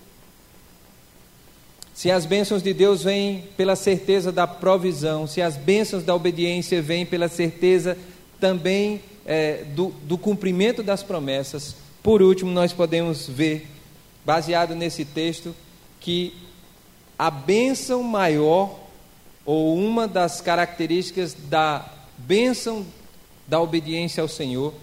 Se 1.94 2.11
as 2.11 2.24
bênçãos 2.24 2.62
de 2.62 2.72
Deus 2.72 3.03
vêm 3.03 3.44
pela 3.57 3.76
certeza 3.76 4.33
da 4.33 4.46
provisão, 4.46 5.26
se 5.26 5.42
as 5.42 5.57
bênçãos 5.57 6.03
da 6.03 6.14
obediência 6.14 6.81
vêm 6.81 7.05
pela 7.05 7.29
certeza 7.29 7.98
também 8.38 9.03
é, 9.30 9.62
do, 9.76 9.90
do 10.02 10.18
cumprimento 10.18 10.82
das 10.82 11.04
promessas. 11.04 11.76
Por 12.02 12.20
último, 12.20 12.50
nós 12.50 12.72
podemos 12.72 13.28
ver, 13.28 13.64
baseado 14.24 14.74
nesse 14.74 15.04
texto, 15.04 15.54
que 16.00 16.34
a 17.16 17.30
bênção 17.30 18.02
maior, 18.02 18.80
ou 19.46 19.78
uma 19.78 20.08
das 20.08 20.40
características 20.40 21.32
da 21.48 21.88
bênção 22.18 22.84
da 23.46 23.60
obediência 23.60 24.20
ao 24.20 24.26
Senhor, 24.26 24.74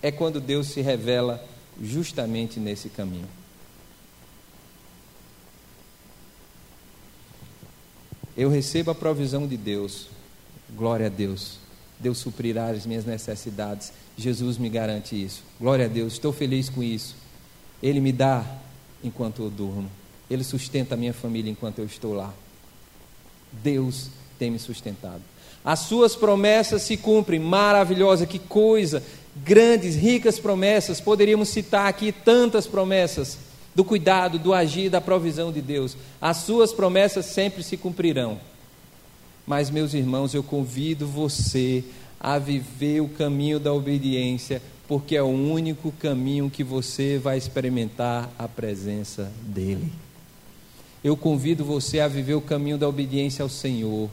é 0.00 0.12
quando 0.12 0.40
Deus 0.40 0.68
se 0.68 0.80
revela 0.80 1.44
justamente 1.82 2.60
nesse 2.60 2.88
caminho. 2.88 3.28
Eu 8.36 8.48
recebo 8.48 8.92
a 8.92 8.94
provisão 8.94 9.44
de 9.48 9.56
Deus, 9.56 10.06
glória 10.76 11.06
a 11.06 11.08
Deus. 11.08 11.65
Deus 11.98 12.18
suprirá 12.18 12.68
as 12.68 12.86
minhas 12.86 13.04
necessidades. 13.04 13.92
Jesus 14.16 14.58
me 14.58 14.68
garante 14.68 15.20
isso. 15.20 15.42
Glória 15.60 15.86
a 15.86 15.88
Deus, 15.88 16.14
estou 16.14 16.32
feliz 16.32 16.68
com 16.68 16.82
isso. 16.82 17.14
Ele 17.82 18.00
me 18.00 18.12
dá 18.12 18.44
enquanto 19.02 19.42
eu 19.42 19.50
durmo. 19.50 19.90
Ele 20.28 20.44
sustenta 20.44 20.94
a 20.94 20.96
minha 20.96 21.12
família 21.12 21.50
enquanto 21.50 21.78
eu 21.78 21.86
estou 21.86 22.12
lá. 22.12 22.32
Deus 23.52 24.08
tem 24.38 24.50
me 24.50 24.58
sustentado. 24.58 25.22
As 25.64 25.80
suas 25.80 26.14
promessas 26.14 26.82
se 26.82 26.96
cumprem. 26.96 27.40
Maravilhosa, 27.40 28.26
que 28.26 28.38
coisa! 28.38 29.02
Grandes, 29.44 29.96
ricas 29.96 30.38
promessas. 30.38 31.00
Poderíamos 31.00 31.48
citar 31.48 31.86
aqui 31.86 32.12
tantas 32.12 32.66
promessas 32.66 33.38
do 33.74 33.84
cuidado, 33.84 34.38
do 34.38 34.54
agir, 34.54 34.88
da 34.88 35.00
provisão 35.00 35.52
de 35.52 35.60
Deus. 35.60 35.96
As 36.20 36.38
suas 36.38 36.72
promessas 36.72 37.26
sempre 37.26 37.62
se 37.62 37.76
cumprirão. 37.76 38.40
Mas, 39.46 39.70
meus 39.70 39.94
irmãos, 39.94 40.34
eu 40.34 40.42
convido 40.42 41.06
você 41.06 41.84
a 42.18 42.38
viver 42.38 43.00
o 43.00 43.08
caminho 43.08 43.60
da 43.60 43.72
obediência, 43.72 44.60
porque 44.88 45.14
é 45.14 45.22
o 45.22 45.26
único 45.26 45.92
caminho 45.92 46.50
que 46.50 46.64
você 46.64 47.18
vai 47.18 47.38
experimentar 47.38 48.28
a 48.38 48.48
presença 48.48 49.30
dEle. 49.42 49.92
Eu 51.04 51.16
convido 51.16 51.64
você 51.64 52.00
a 52.00 52.08
viver 52.08 52.34
o 52.34 52.40
caminho 52.40 52.76
da 52.76 52.88
obediência 52.88 53.42
ao 53.42 53.48
Senhor, 53.48 54.10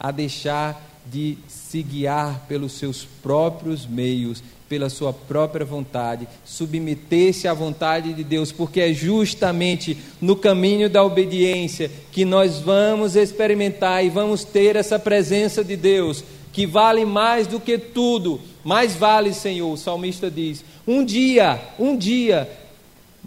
a 0.00 0.10
deixar 0.10 0.90
de 1.06 1.38
se 1.46 1.82
guiar 1.82 2.46
pelos 2.48 2.72
seus 2.72 3.04
próprios 3.04 3.86
meios 3.86 4.42
pela 4.72 4.88
sua 4.88 5.12
própria 5.12 5.66
vontade, 5.66 6.26
submeter-se 6.46 7.46
à 7.46 7.52
vontade 7.52 8.14
de 8.14 8.24
Deus, 8.24 8.50
porque 8.50 8.80
é 8.80 8.90
justamente 8.90 9.98
no 10.18 10.34
caminho 10.34 10.88
da 10.88 11.04
obediência 11.04 11.90
que 12.10 12.24
nós 12.24 12.58
vamos 12.60 13.14
experimentar 13.14 14.02
e 14.02 14.08
vamos 14.08 14.44
ter 14.44 14.74
essa 14.74 14.98
presença 14.98 15.62
de 15.62 15.76
Deus, 15.76 16.24
que 16.54 16.64
vale 16.64 17.04
mais 17.04 17.46
do 17.46 17.60
que 17.60 17.76
tudo, 17.76 18.40
mais 18.64 18.94
vale, 18.94 19.34
Senhor, 19.34 19.70
o 19.70 19.76
salmista 19.76 20.30
diz. 20.30 20.64
Um 20.88 21.04
dia, 21.04 21.60
um 21.78 21.94
dia, 21.94 22.50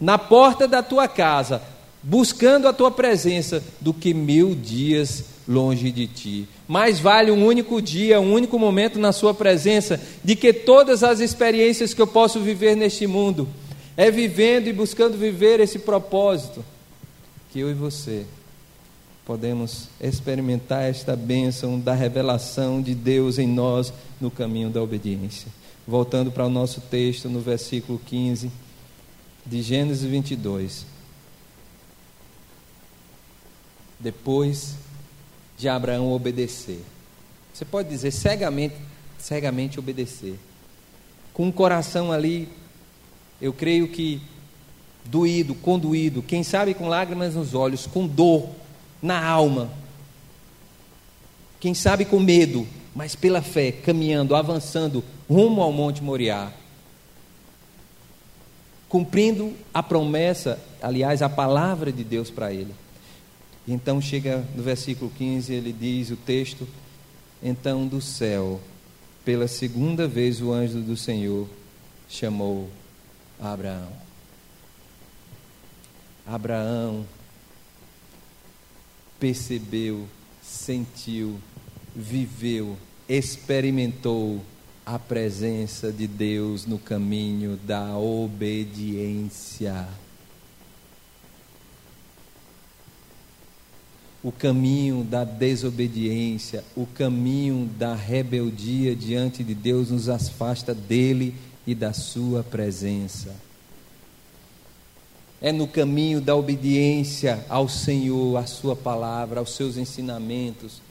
na 0.01 0.17
porta 0.17 0.67
da 0.67 0.81
tua 0.81 1.07
casa, 1.07 1.61
buscando 2.01 2.67
a 2.67 2.73
tua 2.73 2.89
presença, 2.89 3.63
do 3.79 3.93
que 3.93 4.15
mil 4.15 4.55
dias 4.55 5.34
longe 5.47 5.91
de 5.91 6.07
ti. 6.07 6.47
Mais 6.67 6.99
vale 6.99 7.31
um 7.31 7.45
único 7.45 7.81
dia, 7.81 8.19
um 8.19 8.33
único 8.33 8.57
momento 8.57 8.99
na 8.99 9.11
Sua 9.11 9.33
presença, 9.33 10.01
de 10.23 10.35
que 10.35 10.51
todas 10.51 11.03
as 11.03 11.19
experiências 11.19 11.93
que 11.93 12.01
eu 12.01 12.07
posso 12.07 12.39
viver 12.39 12.75
neste 12.75 13.05
mundo. 13.07 13.47
É 13.97 14.11
vivendo 14.11 14.67
e 14.67 14.73
buscando 14.73 15.17
viver 15.17 15.59
esse 15.59 15.79
propósito 15.79 16.65
que 17.51 17.59
eu 17.59 17.71
e 17.71 17.73
você 17.73 18.25
podemos 19.25 19.87
experimentar 19.99 20.83
esta 20.83 21.15
bênção 21.15 21.79
da 21.79 21.93
revelação 21.93 22.79
de 22.79 22.93
Deus 22.93 23.39
em 23.39 23.47
nós 23.47 23.91
no 24.21 24.29
caminho 24.29 24.69
da 24.69 24.81
obediência. 24.81 25.47
Voltando 25.87 26.31
para 26.31 26.45
o 26.45 26.49
nosso 26.49 26.79
texto, 26.79 27.27
no 27.27 27.39
versículo 27.39 27.99
15 28.05 28.51
de 29.45 29.61
Gênesis 29.61 30.03
22. 30.03 30.85
Depois 33.99 34.75
de 35.57 35.69
Abraão 35.69 36.11
obedecer. 36.11 36.81
Você 37.53 37.63
pode 37.63 37.89
dizer 37.89 38.11
cegamente, 38.11 38.75
cegamente 39.17 39.79
obedecer. 39.79 40.37
Com 41.33 41.47
o 41.47 41.53
coração 41.53 42.11
ali, 42.11 42.49
eu 43.41 43.53
creio 43.53 43.87
que 43.87 44.21
doído, 45.05 45.53
conduído, 45.55 46.21
quem 46.21 46.43
sabe 46.43 46.73
com 46.73 46.87
lágrimas 46.87 47.35
nos 47.35 47.53
olhos, 47.53 47.85
com 47.85 48.07
dor 48.07 48.49
na 49.01 49.23
alma. 49.23 49.69
Quem 51.59 51.73
sabe 51.73 52.05
com 52.05 52.19
medo, 52.19 52.67
mas 52.93 53.15
pela 53.15 53.41
fé, 53.41 53.71
caminhando, 53.71 54.35
avançando 54.35 55.03
rumo 55.29 55.61
ao 55.61 55.71
Monte 55.71 56.03
Moriá. 56.03 56.51
Cumprindo 58.89 59.53
a 59.73 59.81
promessa, 59.81 60.59
aliás, 60.81 61.21
a 61.21 61.29
palavra 61.29 61.91
de 61.91 62.03
Deus 62.03 62.29
para 62.29 62.53
ele. 62.53 62.73
Então 63.67 63.99
chega 63.99 64.45
no 64.55 64.61
versículo 64.61 65.11
15, 65.11 65.53
ele 65.53 65.73
diz 65.73 66.11
o 66.11 66.15
texto: 66.15 66.67
Então 67.41 67.87
do 67.87 67.99
céu, 67.99 68.61
pela 69.23 69.47
segunda 69.47 70.07
vez 70.07 70.41
o 70.41 70.51
anjo 70.51 70.81
do 70.81 70.95
Senhor 70.95 71.47
chamou 72.07 72.69
Abraão. 73.39 73.91
Abraão 76.25 77.05
percebeu, 79.19 80.07
sentiu, 80.41 81.39
viveu, 81.95 82.77
experimentou 83.07 84.41
a 84.85 84.99
presença 84.99 85.91
de 85.91 86.05
Deus 86.07 86.65
no 86.65 86.77
caminho 86.77 87.57
da 87.57 87.97
obediência. 87.97 89.87
O 94.25 94.31
caminho 94.31 95.03
da 95.03 95.23
desobediência, 95.23 96.63
o 96.75 96.87
caminho 96.87 97.67
da 97.77 97.93
rebeldia 97.93 98.95
diante 98.95 99.43
de 99.43 99.53
Deus 99.53 99.91
nos 99.91 100.09
afasta 100.09 100.73
dele 100.73 101.35
e 101.67 101.75
da 101.75 101.93
sua 101.93 102.43
presença. 102.43 103.35
É 105.39 105.51
no 105.51 105.67
caminho 105.67 106.19
da 106.19 106.35
obediência 106.35 107.45
ao 107.47 107.69
Senhor, 107.69 108.35
à 108.37 108.47
sua 108.47 108.75
palavra, 108.75 109.41
aos 109.41 109.53
seus 109.53 109.77
ensinamentos. 109.77 110.81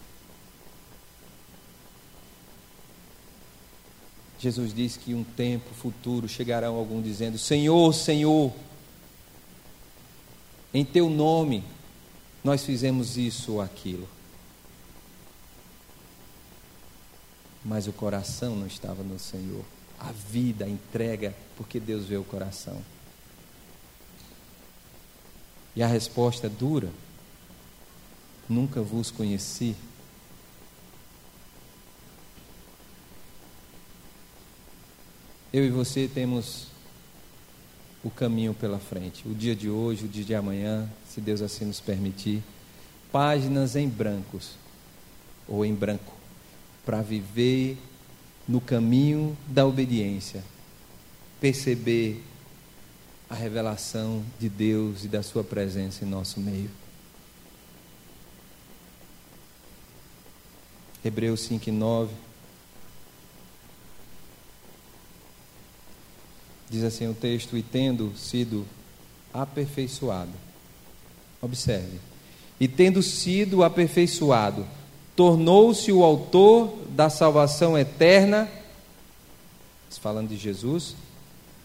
Jesus 4.39 4.73
diz 4.73 4.97
que 4.97 5.13
um 5.13 5.25
tempo 5.25 5.75
futuro 5.75 6.29
chegarão 6.29 6.77
algum 6.77 7.03
dizendo: 7.03 7.37
Senhor, 7.37 7.93
Senhor, 7.93 8.53
em 10.73 10.85
teu 10.85 11.11
nome 11.11 11.74
nós 12.45 12.63
fizemos 12.63 13.17
isso 13.17 13.55
ou 13.55 13.63
aquilo. 13.63 14.07
Mas 17.65 17.89
o 17.89 17.93
coração 17.93 18.55
não 18.55 18.67
estava 18.67 19.03
no 19.03 19.19
Senhor. 19.19 19.65
A 19.99 20.13
vida, 20.13 20.69
entrega, 20.69 21.35
porque 21.57 21.81
Deus 21.81 22.05
vê 22.05 22.19
o 22.19 22.25
coração. 22.25 22.83
E 25.75 25.83
a 25.83 25.87
resposta 25.87 26.47
é 26.47 26.51
dura: 26.51 26.91
Nunca 28.47 28.83
vos 28.83 29.11
conheci. 29.11 29.75
Eu 35.51 35.65
e 35.65 35.71
você 35.71 36.11
temos 36.13 36.67
o 38.03 38.11
caminho 38.11 38.53
pela 38.53 38.79
frente. 38.79 39.27
O 39.27 39.35
dia 39.35 39.57
de 39.57 39.71
hoje, 39.71 40.05
o 40.05 40.09
dia 40.09 40.25
de 40.25 40.35
amanhã, 40.35 40.91
se 41.15 41.21
Deus 41.21 41.41
assim 41.41 41.65
nos 41.65 41.79
permitir. 41.79 42.43
Páginas 43.13 43.77
em 43.77 43.89
brancos 43.89 44.57
ou 45.47 45.65
em 45.65 45.73
branco 45.73 46.13
para 46.85 47.01
viver 47.03 47.79
no 48.49 48.61
caminho 48.61 49.37
da 49.47 49.65
obediência, 49.65 50.43
perceber 51.41 52.21
a 53.31 53.35
revelação 53.35 54.25
de 54.41 54.49
Deus 54.49 55.05
e 55.05 55.09
da 55.09 55.23
Sua 55.23 55.45
presença 55.45 56.05
em 56.05 56.09
nosso 56.09 56.41
meio. 56.41 56.71
Hebreus 61.05 61.41
5 61.43 61.69
e 61.69 61.73
9. 61.73 62.15
Diz 66.69 66.83
assim 66.83 67.07
o 67.07 67.15
texto: 67.15 67.57
E 67.57 67.63
tendo 67.63 68.17
sido 68.17 68.67
aperfeiçoado, 69.33 70.33
observe, 71.45 71.99
e 72.59 72.67
tendo 72.67 73.03
sido 73.03 73.63
aperfeiçoado, 73.63 74.67
tornou-se 75.15 75.93
o 75.93 76.03
autor 76.03 76.77
da 76.91 77.11
salvação 77.11 77.79
eterna, 77.79 78.49
falando 80.01 80.29
de 80.29 80.37
Jesus, 80.37 80.97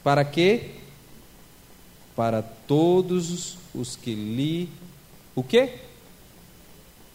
para 0.03 0.23
que? 0.23 0.71
Para 2.15 2.41
todos 2.41 3.57
os 3.73 3.95
que 3.95 4.13
lhe. 4.13 4.69
O 5.35 5.43
quê? 5.43 5.73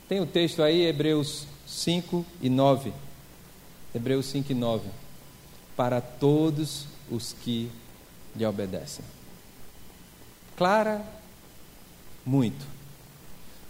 Tem 0.09 0.21
o 0.21 0.27
texto 0.27 0.63
aí, 0.63 0.83
Hebreus 0.83 1.47
5 1.67 2.25
e 2.43 2.51
9. 2.51 2.93
Hebreus 3.95 4.27
5 4.27 4.53
e 4.53 4.55
9. 4.55 4.89
Para 5.77 6.01
todos 6.01 6.87
os 7.11 7.33
que 7.33 7.71
lhe 8.37 8.45
obedecem. 8.45 9.05
Clara, 10.57 11.05
muito. 12.25 12.65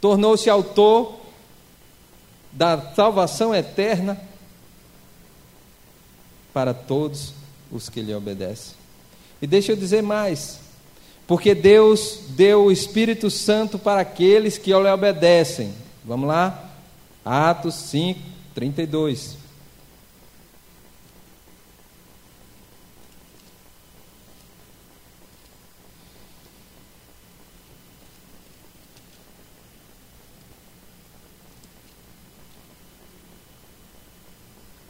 Tornou-se 0.01 0.49
autor 0.49 1.21
da 2.53 2.93
salvação 2.95 3.55
eterna 3.55 4.21
para 6.53 6.73
todos 6.73 7.33
os 7.71 7.88
que 7.88 8.01
lhe 8.01 8.14
obedecem. 8.14 8.75
E 9.43 9.47
deixa 9.47 9.73
eu 9.73 9.77
dizer 9.77 10.03
mais, 10.03 10.61
porque 11.27 11.55
Deus 11.55 12.21
deu 12.31 12.67
o 12.67 12.73
Espírito 12.73 13.31
Santo 13.31 13.79
para 13.79 14.03
aqueles 14.03 14.57
que 14.57 14.71
lhe 14.71 14.90
obedecem. 14.90 15.75
Vamos 16.05 16.29
lá? 16.29 16.71
Atos 17.25 17.75
5, 17.75 18.21
32. 18.55 19.44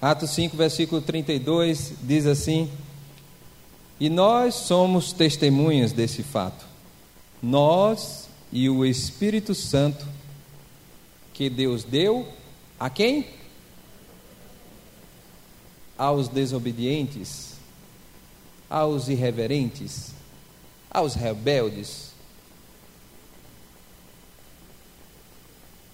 Atos 0.05 0.33
5, 0.33 0.55
versículo 0.55 1.01
32 1.01 1.95
diz 2.03 2.27
assim: 2.27 2.71
E 3.99 4.11
nós 4.11 4.55
somos 4.55 5.15
testemunhas 5.15 5.93
desse 5.93 6.23
fato, 6.23 6.67
nós 7.43 8.29
e 8.53 8.69
o 8.69 8.85
Espírito 8.85 9.55
Santo 9.55 10.07
que 11.33 11.49
Deus 11.49 11.85
deu 11.85 12.29
a 12.79 12.91
quem? 12.91 13.27
Aos 15.97 16.29
desobedientes, 16.29 17.55
aos 18.69 19.09
irreverentes, 19.09 20.13
aos 20.91 21.15
rebeldes, 21.15 22.11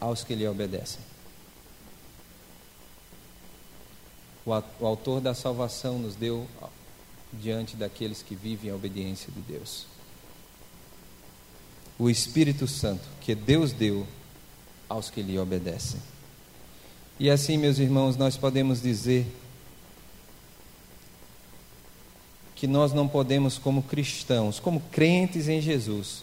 aos 0.01 0.25
que 0.25 0.35
lhe 0.35 0.49
obedecem. 0.49 1.10
O 4.45 4.87
autor 4.87 5.21
da 5.21 5.35
salvação 5.35 5.99
nos 5.99 6.15
deu 6.15 6.47
diante 7.33 7.77
daqueles 7.77 8.23
que 8.23 8.35
vivem 8.35 8.71
a 8.71 8.75
obediência 8.75 9.33
de 9.33 9.41
Deus. 9.41 9.87
O 11.99 12.09
Espírito 12.09 12.67
Santo 12.67 13.07
que 13.21 13.35
Deus 13.35 13.73
deu 13.73 14.07
aos 14.89 15.11
que 15.11 15.23
lhe 15.23 15.39
obedecem. 15.39 16.01
E 17.19 17.29
assim, 17.31 17.59
meus 17.59 17.79
irmãos, 17.79 18.17
nós 18.17 18.37
podemos 18.37 18.81
dizer 18.81 19.27
que 22.57 22.67
nós 22.67 22.93
não 22.93 23.07
podemos, 23.07 23.57
como 23.57 23.83
cristãos, 23.83 24.59
como 24.59 24.81
crentes 24.91 25.49
em 25.49 25.61
Jesus, 25.61 26.23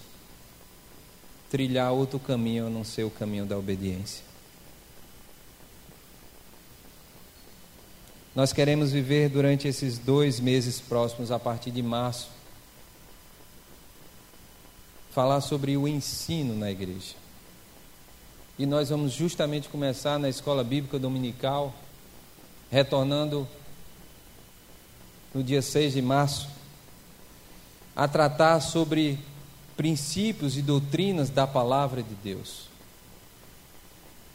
trilhar 1.49 1.91
outro 1.93 2.19
caminho 2.19 2.67
a 2.67 2.69
não 2.69 2.83
ser 2.83 3.03
o 3.03 3.09
caminho 3.09 3.45
da 3.45 3.57
obediência. 3.57 4.26
Nós 8.37 8.53
queremos 8.53 8.91
viver 8.91 9.29
durante 9.29 9.67
esses 9.67 9.97
dois 9.97 10.39
meses 10.39 10.79
próximos, 10.79 11.31
a 11.31 11.39
partir 11.39 11.71
de 11.71 11.81
março, 11.81 12.29
falar 15.09 15.41
sobre 15.41 15.75
o 15.75 15.87
ensino 15.87 16.55
na 16.55 16.69
igreja. 16.69 17.15
E 18.59 18.67
nós 18.67 18.89
vamos 18.89 19.13
justamente 19.13 19.69
começar 19.69 20.19
na 20.19 20.29
escola 20.29 20.63
bíblica 20.63 20.99
dominical, 20.99 21.73
retornando 22.69 23.47
no 25.33 25.43
dia 25.43 25.63
6 25.63 25.93
de 25.93 26.01
março, 26.03 26.47
a 27.95 28.07
tratar 28.07 28.59
sobre 28.59 29.17
princípios 29.75 30.55
e 30.55 30.61
doutrinas 30.61 31.31
da 31.31 31.47
palavra 31.47 32.03
de 32.03 32.13
Deus. 32.13 32.67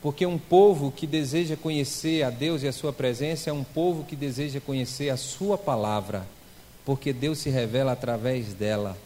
Porque 0.02 0.26
um 0.26 0.36
povo 0.36 0.90
que 0.90 1.06
deseja 1.06 1.56
conhecer 1.56 2.24
a 2.24 2.30
Deus 2.30 2.64
e 2.64 2.68
a 2.68 2.72
Sua 2.72 2.92
presença 2.92 3.48
é 3.48 3.52
um 3.52 3.62
povo 3.62 4.02
que 4.02 4.16
deseja 4.16 4.58
conhecer 4.58 5.10
a 5.10 5.16
Sua 5.16 5.56
palavra, 5.56 6.26
porque 6.84 7.12
Deus 7.12 7.38
se 7.38 7.48
revela 7.48 7.92
através 7.92 8.52
dela. 8.52 8.98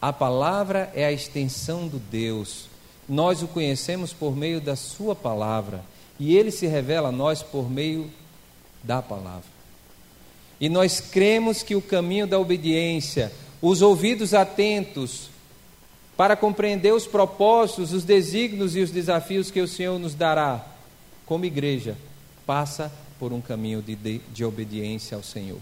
A 0.00 0.12
palavra 0.12 0.90
é 0.94 1.04
a 1.04 1.12
extensão 1.12 1.86
do 1.86 1.98
Deus. 1.98 2.68
Nós 3.06 3.42
o 3.42 3.48
conhecemos 3.48 4.14
por 4.14 4.34
meio 4.34 4.62
da 4.62 4.74
Sua 4.74 5.14
palavra 5.14 5.84
e 6.18 6.34
Ele 6.34 6.50
se 6.50 6.66
revela 6.66 7.10
a 7.10 7.12
nós 7.12 7.42
por 7.42 7.70
meio 7.70 8.10
da 8.82 9.02
palavra. 9.02 9.54
E 10.58 10.70
nós 10.70 11.00
cremos 11.00 11.62
que 11.62 11.74
o 11.74 11.82
caminho 11.82 12.26
da 12.26 12.38
obediência, 12.38 13.30
os 13.60 13.82
ouvidos 13.82 14.32
atentos, 14.32 15.28
para 16.16 16.36
compreender 16.36 16.92
os 16.92 17.06
propósitos, 17.06 17.92
os 17.92 18.04
desígnios 18.04 18.76
e 18.76 18.80
os 18.80 18.90
desafios 18.90 19.50
que 19.50 19.60
o 19.60 19.68
Senhor 19.68 19.98
nos 19.98 20.14
dará 20.14 20.64
como 21.26 21.44
igreja, 21.44 21.96
passa 22.46 22.92
por 23.18 23.32
um 23.32 23.40
caminho 23.40 23.82
de, 23.82 23.96
de, 23.96 24.20
de 24.32 24.44
obediência 24.44 25.16
ao 25.16 25.22
Senhor. 25.22 25.58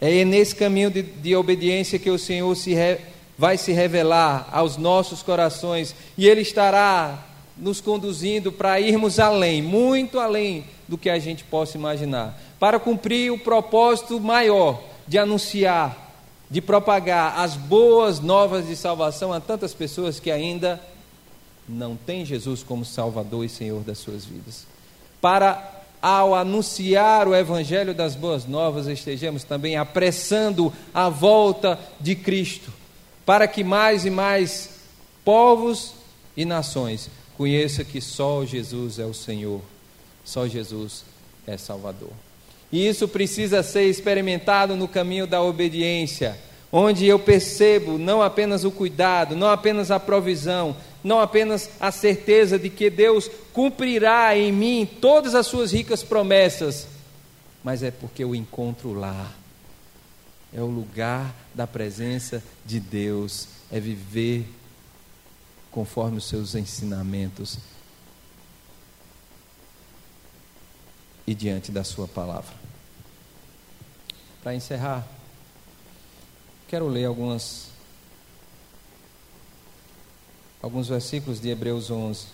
É 0.00 0.24
nesse 0.24 0.54
caminho 0.54 0.90
de, 0.90 1.02
de 1.02 1.34
obediência 1.34 1.98
que 1.98 2.10
o 2.10 2.18
Senhor 2.18 2.54
se 2.54 2.74
re, 2.74 2.98
vai 3.38 3.56
se 3.56 3.72
revelar 3.72 4.48
aos 4.52 4.76
nossos 4.76 5.22
corações 5.22 5.94
e 6.18 6.28
Ele 6.28 6.42
estará 6.42 7.24
nos 7.56 7.80
conduzindo 7.80 8.52
para 8.52 8.78
irmos 8.78 9.18
além, 9.18 9.62
muito 9.62 10.18
além 10.18 10.64
do 10.86 10.98
que 10.98 11.08
a 11.08 11.18
gente 11.18 11.44
possa 11.44 11.78
imaginar, 11.78 12.38
para 12.58 12.78
cumprir 12.78 13.32
o 13.32 13.38
propósito 13.38 14.20
maior 14.20 14.82
de 15.08 15.16
anunciar 15.18 16.05
de 16.50 16.60
propagar 16.60 17.40
as 17.40 17.56
boas 17.56 18.20
novas 18.20 18.66
de 18.66 18.76
salvação 18.76 19.32
a 19.32 19.40
tantas 19.40 19.74
pessoas 19.74 20.20
que 20.20 20.30
ainda 20.30 20.80
não 21.68 21.96
tem 21.96 22.24
Jesus 22.24 22.62
como 22.62 22.84
Salvador 22.84 23.44
e 23.44 23.48
Senhor 23.48 23.82
das 23.82 23.98
suas 23.98 24.24
vidas. 24.24 24.66
Para, 25.20 25.82
ao 26.00 26.34
anunciar 26.34 27.26
o 27.26 27.34
Evangelho 27.34 27.92
das 27.92 28.14
Boas 28.14 28.46
Novas, 28.46 28.86
estejamos 28.86 29.42
também 29.42 29.76
apressando 29.76 30.72
a 30.94 31.08
volta 31.08 31.78
de 31.98 32.14
Cristo, 32.14 32.72
para 33.24 33.48
que 33.48 33.64
mais 33.64 34.06
e 34.06 34.10
mais 34.10 34.70
povos 35.24 35.94
e 36.36 36.44
nações 36.44 37.10
conheçam 37.36 37.84
que 37.84 38.00
só 38.00 38.44
Jesus 38.44 39.00
é 39.00 39.04
o 39.04 39.12
Senhor, 39.12 39.60
só 40.24 40.46
Jesus 40.46 41.04
é 41.46 41.56
Salvador. 41.58 42.25
E 42.70 42.86
isso 42.86 43.06
precisa 43.08 43.62
ser 43.62 43.84
experimentado 43.84 44.76
no 44.76 44.88
caminho 44.88 45.26
da 45.26 45.42
obediência 45.42 46.36
onde 46.70 47.06
eu 47.06 47.18
percebo 47.18 47.96
não 47.96 48.22
apenas 48.22 48.64
o 48.64 48.70
cuidado, 48.70 49.36
não 49.36 49.48
apenas 49.48 49.90
a 49.90 50.00
provisão, 50.00 50.76
não 51.02 51.20
apenas 51.20 51.70
a 51.80 51.90
certeza 51.90 52.58
de 52.58 52.68
que 52.68 52.90
Deus 52.90 53.30
cumprirá 53.52 54.36
em 54.36 54.52
mim 54.52 54.88
todas 55.00 55.34
as 55.34 55.46
suas 55.46 55.72
ricas 55.72 56.02
promessas, 56.02 56.86
mas 57.62 57.82
é 57.82 57.90
porque 57.90 58.22
eu 58.22 58.34
encontro 58.34 58.92
lá. 58.92 59.32
É 60.54 60.60
o 60.60 60.66
lugar 60.66 61.34
da 61.54 61.66
presença 61.66 62.42
de 62.64 62.78
Deus, 62.78 63.48
é 63.70 63.80
viver 63.80 64.46
conforme 65.70 66.18
os 66.18 66.28
seus 66.28 66.54
ensinamentos 66.54 67.58
e 71.26 71.34
diante 71.34 71.72
da 71.72 71.84
Sua 71.84 72.06
palavra. 72.06 72.54
Para 74.42 74.54
encerrar, 74.54 75.06
Quero 76.68 76.88
ler 76.88 77.04
algumas 77.04 77.68
alguns 80.60 80.88
versículos 80.88 81.40
de 81.40 81.48
Hebreus 81.48 81.92
11. 81.92 82.26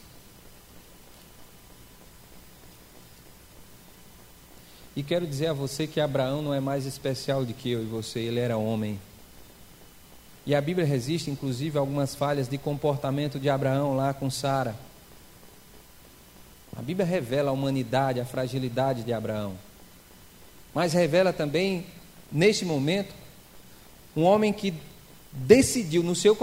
E 4.96 5.02
quero 5.02 5.26
dizer 5.26 5.48
a 5.48 5.52
você 5.52 5.86
que 5.86 6.00
Abraão 6.00 6.40
não 6.40 6.54
é 6.54 6.60
mais 6.60 6.86
especial 6.86 7.44
do 7.44 7.52
que 7.52 7.70
eu 7.70 7.82
e 7.82 7.86
você, 7.86 8.20
ele 8.20 8.40
era 8.40 8.56
homem. 8.56 8.98
E 10.46 10.54
a 10.54 10.60
Bíblia 10.62 10.86
resiste, 10.86 11.30
inclusive, 11.30 11.76
a 11.76 11.80
algumas 11.80 12.14
falhas 12.14 12.48
de 12.48 12.56
comportamento 12.56 13.38
de 13.38 13.50
Abraão 13.50 13.94
lá 13.94 14.14
com 14.14 14.30
Sara. 14.30 14.74
A 16.76 16.82
Bíblia 16.82 17.06
revela 17.06 17.50
a 17.50 17.52
humanidade, 17.52 18.20
a 18.20 18.24
fragilidade 18.24 19.02
de 19.02 19.12
Abraão. 19.12 19.54
Mas 20.74 20.92
revela 20.92 21.32
também, 21.32 21.86
neste 22.30 22.64
momento, 22.64 23.14
um 24.16 24.24
homem 24.24 24.52
que 24.52 24.72
decidiu 25.32 26.02
no 26.02 26.14
seu, 26.14 26.36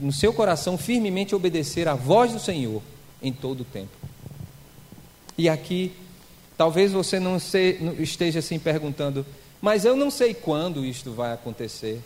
no 0.00 0.12
seu 0.12 0.32
coração 0.32 0.76
firmemente 0.76 1.34
obedecer 1.34 1.88
à 1.88 1.94
voz 1.94 2.32
do 2.32 2.38
Senhor 2.38 2.82
em 3.22 3.32
todo 3.32 3.60
o 3.60 3.64
tempo. 3.64 3.96
E 5.36 5.48
aqui, 5.48 5.92
talvez 6.56 6.92
você 6.92 7.18
não 7.18 7.38
esteja 7.98 8.40
assim 8.40 8.58
perguntando, 8.58 9.24
mas 9.60 9.84
eu 9.84 9.96
não 9.96 10.10
sei 10.10 10.34
quando 10.34 10.84
isto 10.84 11.12
vai 11.12 11.32
acontecer. 11.32 12.00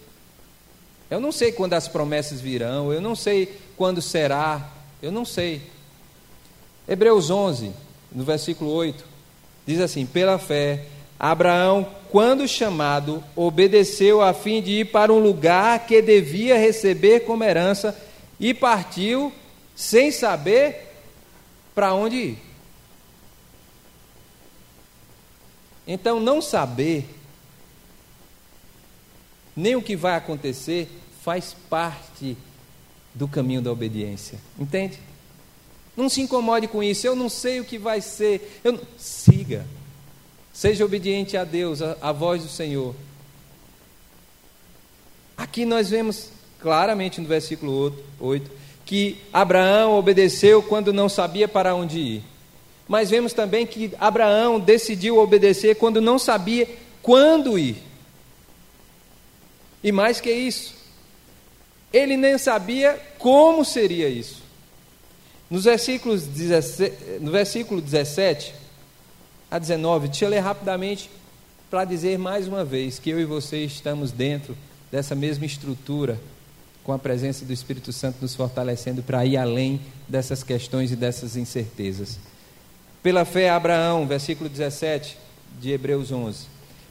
Eu 1.10 1.20
não 1.20 1.30
sei 1.30 1.52
quando 1.52 1.74
as 1.74 1.86
promessas 1.86 2.40
virão, 2.40 2.92
eu 2.92 3.00
não 3.00 3.14
sei 3.14 3.60
quando 3.76 4.00
será, 4.00 4.72
eu 5.02 5.12
não 5.12 5.24
sei. 5.24 5.62
Hebreus 6.86 7.30
11, 7.30 7.72
no 8.12 8.24
versículo 8.24 8.70
8, 8.70 9.04
diz 9.66 9.80
assim: 9.80 10.04
Pela 10.04 10.38
fé, 10.38 10.84
Abraão, 11.18 11.88
quando 12.10 12.46
chamado, 12.46 13.24
obedeceu 13.34 14.20
a 14.20 14.34
fim 14.34 14.60
de 14.60 14.80
ir 14.80 14.92
para 14.92 15.12
um 15.12 15.18
lugar 15.18 15.86
que 15.86 16.02
devia 16.02 16.58
receber 16.58 17.20
como 17.20 17.42
herança 17.42 17.96
e 18.38 18.52
partiu 18.52 19.32
sem 19.74 20.10
saber 20.10 20.94
para 21.74 21.94
onde 21.94 22.16
ir. 22.16 22.38
Então, 25.86 26.20
não 26.20 26.40
saber 26.40 27.06
nem 29.56 29.76
o 29.76 29.82
que 29.82 29.96
vai 29.96 30.16
acontecer 30.16 30.88
faz 31.22 31.54
parte 31.68 32.36
do 33.14 33.28
caminho 33.28 33.62
da 33.62 33.70
obediência. 33.70 34.38
Entende? 34.58 34.98
Não 35.96 36.08
se 36.08 36.20
incomode 36.20 36.68
com 36.68 36.82
isso. 36.82 37.06
Eu 37.06 37.14
não 37.14 37.28
sei 37.28 37.60
o 37.60 37.64
que 37.64 37.78
vai 37.78 38.00
ser. 38.00 38.60
Não... 38.64 38.78
Siga. 38.98 39.66
Seja 40.52 40.84
obediente 40.84 41.36
a 41.36 41.44
Deus, 41.44 41.82
a, 41.82 42.12
voz 42.12 42.42
do 42.42 42.48
Senhor. 42.48 42.94
Aqui 45.36 45.64
nós 45.64 45.90
vemos 45.90 46.30
claramente 46.60 47.20
no 47.20 47.26
versículo 47.26 47.92
8 48.20 48.50
que 48.86 49.18
Abraão 49.32 49.98
obedeceu 49.98 50.62
quando 50.62 50.92
não 50.92 51.08
sabia 51.08 51.48
para 51.48 51.74
onde 51.74 51.98
ir. 51.98 52.22
Mas 52.86 53.10
vemos 53.10 53.32
também 53.32 53.66
que 53.66 53.92
Abraão 53.98 54.60
decidiu 54.60 55.18
obedecer 55.18 55.74
quando 55.76 56.00
não 56.00 56.18
sabia 56.18 56.68
quando 57.02 57.58
ir. 57.58 57.82
E 59.82 59.90
mais 59.90 60.20
que 60.20 60.30
isso, 60.30 60.74
ele 61.92 62.16
nem 62.16 62.38
sabia 62.38 63.00
como 63.18 63.64
seria 63.64 64.08
isso. 64.08 64.43
Nos 65.54 65.62
versículos 65.62 66.26
17, 66.26 67.20
no 67.20 67.30
versículo 67.30 67.80
17, 67.80 68.52
a 69.48 69.56
19. 69.56 70.08
Deixa 70.08 70.24
eu 70.24 70.28
ler 70.28 70.40
rapidamente 70.40 71.08
para 71.70 71.84
dizer 71.84 72.18
mais 72.18 72.48
uma 72.48 72.64
vez 72.64 72.98
que 72.98 73.10
eu 73.10 73.20
e 73.20 73.24
você 73.24 73.58
estamos 73.58 74.10
dentro 74.10 74.56
dessa 74.90 75.14
mesma 75.14 75.46
estrutura, 75.46 76.18
com 76.82 76.92
a 76.92 76.98
presença 76.98 77.44
do 77.44 77.52
Espírito 77.52 77.92
Santo 77.92 78.16
nos 78.20 78.34
fortalecendo 78.34 79.00
para 79.00 79.24
ir 79.24 79.36
além 79.36 79.80
dessas 80.08 80.42
questões 80.42 80.90
e 80.90 80.96
dessas 80.96 81.36
incertezas. 81.36 82.18
Pela 83.00 83.24
fé, 83.24 83.48
Abraão, 83.48 84.08
versículo 84.08 84.50
17 84.50 85.16
de 85.60 85.70
Hebreus 85.70 86.10
11. 86.10 86.46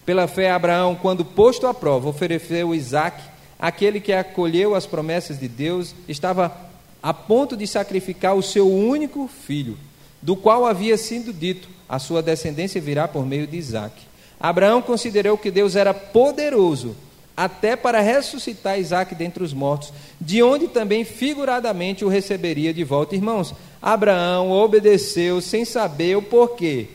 Pela 0.06 0.26
fé, 0.26 0.52
Abraão, 0.52 0.96
quando 0.96 1.26
posto 1.26 1.68
à 1.68 1.74
prova, 1.74 2.08
ofereceu 2.08 2.74
Isaac, 2.74 3.22
aquele 3.60 4.00
que 4.00 4.14
acolheu 4.14 4.74
as 4.74 4.86
promessas 4.86 5.38
de 5.38 5.50
Deus, 5.50 5.94
estava 6.08 6.72
a 7.04 7.14
ponto 7.14 7.58
de 7.58 7.68
sacrificar 7.68 8.34
o 8.34 8.42
seu 8.42 8.72
único 8.72 9.28
filho, 9.28 9.78
do 10.22 10.38
qual 10.38 10.66
havia 10.66 10.98
sido 10.98 11.34
dito: 11.34 11.68
a 11.88 12.00
sua 12.00 12.24
descendência 12.24 12.80
virá 12.80 13.10
por 13.10 13.26
meio 13.26 13.46
de 13.46 13.58
Isaac. 13.58 13.94
Abraão 14.40 14.82
considerou 14.82 15.38
que 15.38 15.52
Deus 15.52 15.76
era 15.76 15.94
poderoso 15.94 16.96
até 17.36 17.76
para 17.76 18.00
ressuscitar 18.00 18.80
Isaac 18.80 19.14
dentre 19.16 19.44
os 19.44 19.54
mortos, 19.54 19.92
de 20.22 20.42
onde 20.42 20.68
também 20.68 21.04
figuradamente 21.04 22.06
o 22.06 22.10
receberia 22.10 22.74
de 22.74 22.84
volta. 22.84 23.16
Irmãos, 23.16 23.54
Abraão 23.82 24.52
obedeceu 24.52 25.42
sem 25.42 25.66
saber 25.66 26.16
o 26.16 26.22
porquê. 26.22 26.88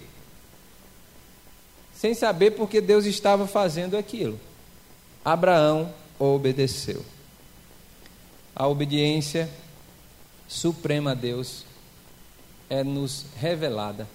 Sem 1.93 2.15
saber 2.15 2.53
porque 2.53 2.81
Deus 2.81 3.05
estava 3.05 3.47
fazendo 3.47 3.97
aquilo. 3.97 4.39
Abraão 5.25 5.93
obedeceu. 6.19 7.05
A 8.55 8.67
obediência 8.69 9.49
suprema 10.49 11.13
a 11.13 11.15
Deus 11.15 11.65
é 12.71 12.83
nos 12.83 13.27
revelada 13.37 14.09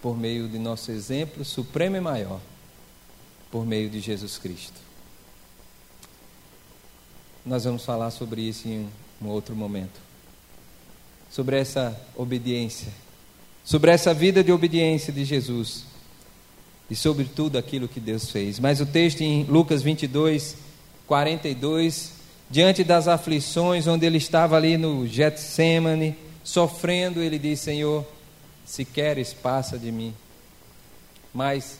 por 0.00 0.16
meio 0.16 0.48
de 0.48 0.58
nosso 0.58 0.92
exemplo 0.92 1.44
supremo 1.44 1.96
e 1.96 2.00
maior, 2.00 2.40
por 3.50 3.66
meio 3.66 3.90
de 3.90 4.00
Jesus 4.00 4.38
Cristo. 4.38 4.80
Nós 7.44 7.64
vamos 7.64 7.84
falar 7.84 8.10
sobre 8.10 8.42
isso 8.42 8.68
em 8.68 8.88
um 9.20 9.28
outro 9.28 9.54
momento. 9.54 10.00
Sobre 11.30 11.58
essa 11.58 12.00
obediência, 12.16 12.92
sobre 13.64 13.90
essa 13.90 14.14
vida 14.14 14.42
de 14.42 14.52
obediência 14.52 15.12
de 15.12 15.24
Jesus 15.24 15.84
e 16.88 16.94
sobre 16.94 17.24
tudo 17.24 17.58
aquilo 17.58 17.88
que 17.88 18.00
Deus 18.00 18.30
fez. 18.30 18.58
Mas 18.58 18.80
o 18.80 18.86
texto 18.86 19.20
em 19.20 19.44
Lucas 19.44 19.82
22, 19.82 20.56
42, 21.06 22.12
diante 22.50 22.84
das 22.84 23.08
aflições, 23.08 23.86
onde 23.86 24.06
ele 24.06 24.18
estava 24.18 24.56
ali 24.56 24.76
no 24.76 25.06
Getsemane, 25.06 26.16
sofrendo, 26.42 27.20
ele 27.20 27.38
diz: 27.38 27.60
Senhor, 27.60 28.06
se 28.64 28.84
queres, 28.84 29.32
passa 29.32 29.78
de 29.78 29.90
mim. 29.90 30.14
Mas 31.32 31.78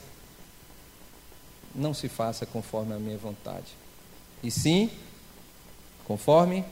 não 1.73 1.93
se 1.93 2.09
faça 2.09 2.45
conforme 2.45 2.93
a 2.93 2.99
minha 2.99 3.17
vontade, 3.17 3.67
e 4.43 4.49
sim 4.49 4.89
conforme 6.05 6.63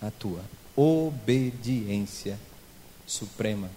a 0.00 0.10
tua 0.10 0.40
obediência 0.76 2.38
suprema. 3.06 3.70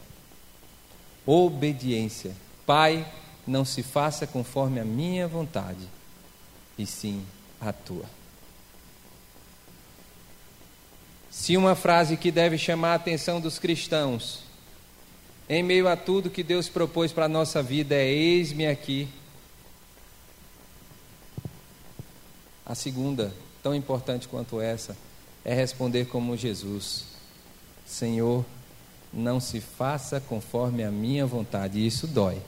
Obediência. 1.26 2.34
Pai, 2.66 3.06
não 3.46 3.64
se 3.64 3.84
faça 3.84 4.26
conforme 4.26 4.80
a 4.80 4.86
minha 4.86 5.28
vontade, 5.28 5.88
e 6.78 6.86
sim 6.86 7.24
a 7.60 7.72
tua. 7.72 8.17
Se 11.40 11.56
uma 11.56 11.76
frase 11.76 12.18
que 12.18 12.32
deve 12.32 12.58
chamar 12.58 12.94
a 12.94 12.96
atenção 12.96 13.40
dos 13.40 13.60
cristãos 13.60 14.40
em 15.48 15.62
meio 15.62 15.88
a 15.88 15.96
tudo 15.96 16.32
que 16.32 16.42
Deus 16.42 16.68
propôs 16.68 17.14
para 17.14 17.26
a 17.26 17.30
nossa 17.30 17.62
vida, 17.62 17.94
é 17.94 18.06
eis-me 18.10 18.66
aqui. 18.66 19.08
A 22.66 22.74
segunda, 22.74 23.32
tão 23.62 23.74
importante 23.74 24.28
quanto 24.28 24.60
essa, 24.60 24.98
é 25.46 25.54
responder 25.54 26.08
como 26.08 26.36
Jesus: 26.36 27.06
Senhor, 27.86 28.44
não 29.14 29.40
se 29.40 29.62
faça 29.62 30.20
conforme 30.20 30.84
a 30.84 30.90
minha 30.92 31.26
vontade. 31.28 31.86
Isso 31.86 32.08
dói. 32.08 32.42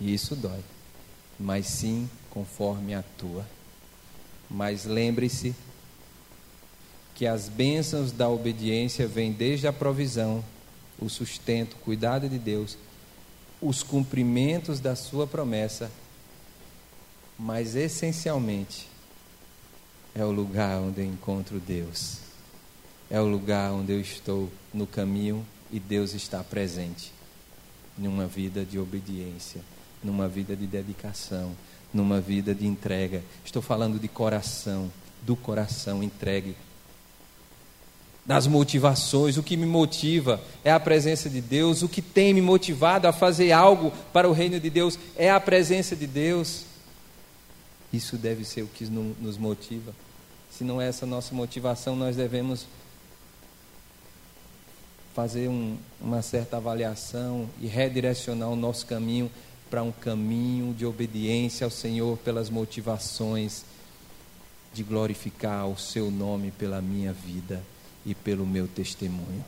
E 0.00 0.12
isso 0.14 0.34
dói. 0.34 0.64
Mas 1.38 1.66
sim 1.66 2.08
conforme 2.30 2.94
a 2.94 3.04
tua. 3.18 3.46
Mas 4.50 4.86
lembre-se 4.86 5.54
que 7.18 7.26
as 7.26 7.48
bênçãos 7.48 8.12
da 8.12 8.28
obediência 8.28 9.08
vêm 9.08 9.32
desde 9.32 9.66
a 9.66 9.72
provisão, 9.72 10.42
o 11.00 11.08
sustento, 11.08 11.74
o 11.74 11.78
cuidado 11.80 12.28
de 12.28 12.38
Deus, 12.38 12.78
os 13.60 13.82
cumprimentos 13.82 14.78
da 14.78 14.94
sua 14.94 15.26
promessa, 15.26 15.90
mas 17.36 17.74
essencialmente 17.74 18.86
é 20.14 20.24
o 20.24 20.30
lugar 20.30 20.80
onde 20.80 21.00
eu 21.00 21.06
encontro 21.06 21.58
Deus. 21.58 22.18
É 23.10 23.20
o 23.20 23.26
lugar 23.26 23.72
onde 23.72 23.90
eu 23.90 24.00
estou 24.00 24.48
no 24.72 24.86
caminho 24.86 25.44
e 25.72 25.80
Deus 25.80 26.14
está 26.14 26.44
presente. 26.44 27.12
Numa 27.96 28.28
vida 28.28 28.64
de 28.64 28.78
obediência, 28.78 29.60
numa 30.04 30.28
vida 30.28 30.54
de 30.54 30.68
dedicação, 30.68 31.50
numa 31.92 32.20
vida 32.20 32.54
de 32.54 32.64
entrega. 32.64 33.24
Estou 33.44 33.60
falando 33.60 33.98
de 33.98 34.06
coração, 34.06 34.88
do 35.22 35.34
coração 35.34 36.00
entregue. 36.00 36.54
Das 38.28 38.46
motivações, 38.46 39.38
o 39.38 39.42
que 39.42 39.56
me 39.56 39.64
motiva 39.64 40.38
é 40.62 40.70
a 40.70 40.78
presença 40.78 41.30
de 41.30 41.40
Deus, 41.40 41.80
o 41.80 41.88
que 41.88 42.02
tem 42.02 42.34
me 42.34 42.42
motivado 42.42 43.08
a 43.08 43.12
fazer 43.12 43.52
algo 43.52 43.90
para 44.12 44.28
o 44.28 44.32
reino 44.32 44.60
de 44.60 44.68
Deus 44.68 44.98
é 45.16 45.30
a 45.30 45.40
presença 45.40 45.96
de 45.96 46.06
Deus. 46.06 46.64
Isso 47.90 48.18
deve 48.18 48.44
ser 48.44 48.60
o 48.60 48.66
que 48.66 48.84
nos 48.84 49.38
motiva. 49.38 49.94
Se 50.50 50.62
não 50.62 50.78
é 50.78 50.88
essa 50.88 51.06
nossa 51.06 51.34
motivação, 51.34 51.96
nós 51.96 52.16
devemos 52.16 52.66
fazer 55.14 55.48
um, 55.48 55.78
uma 55.98 56.20
certa 56.20 56.58
avaliação 56.58 57.48
e 57.58 57.66
redirecionar 57.66 58.50
o 58.50 58.56
nosso 58.56 58.84
caminho 58.84 59.30
para 59.70 59.82
um 59.82 59.90
caminho 59.90 60.74
de 60.74 60.84
obediência 60.84 61.64
ao 61.64 61.70
Senhor 61.70 62.18
pelas 62.18 62.50
motivações 62.50 63.64
de 64.74 64.82
glorificar 64.82 65.66
o 65.66 65.78
seu 65.78 66.10
nome 66.10 66.50
pela 66.50 66.82
minha 66.82 67.14
vida 67.14 67.64
e 68.04 68.14
pelo 68.14 68.46
meu 68.46 68.66
testemunho. 68.66 69.44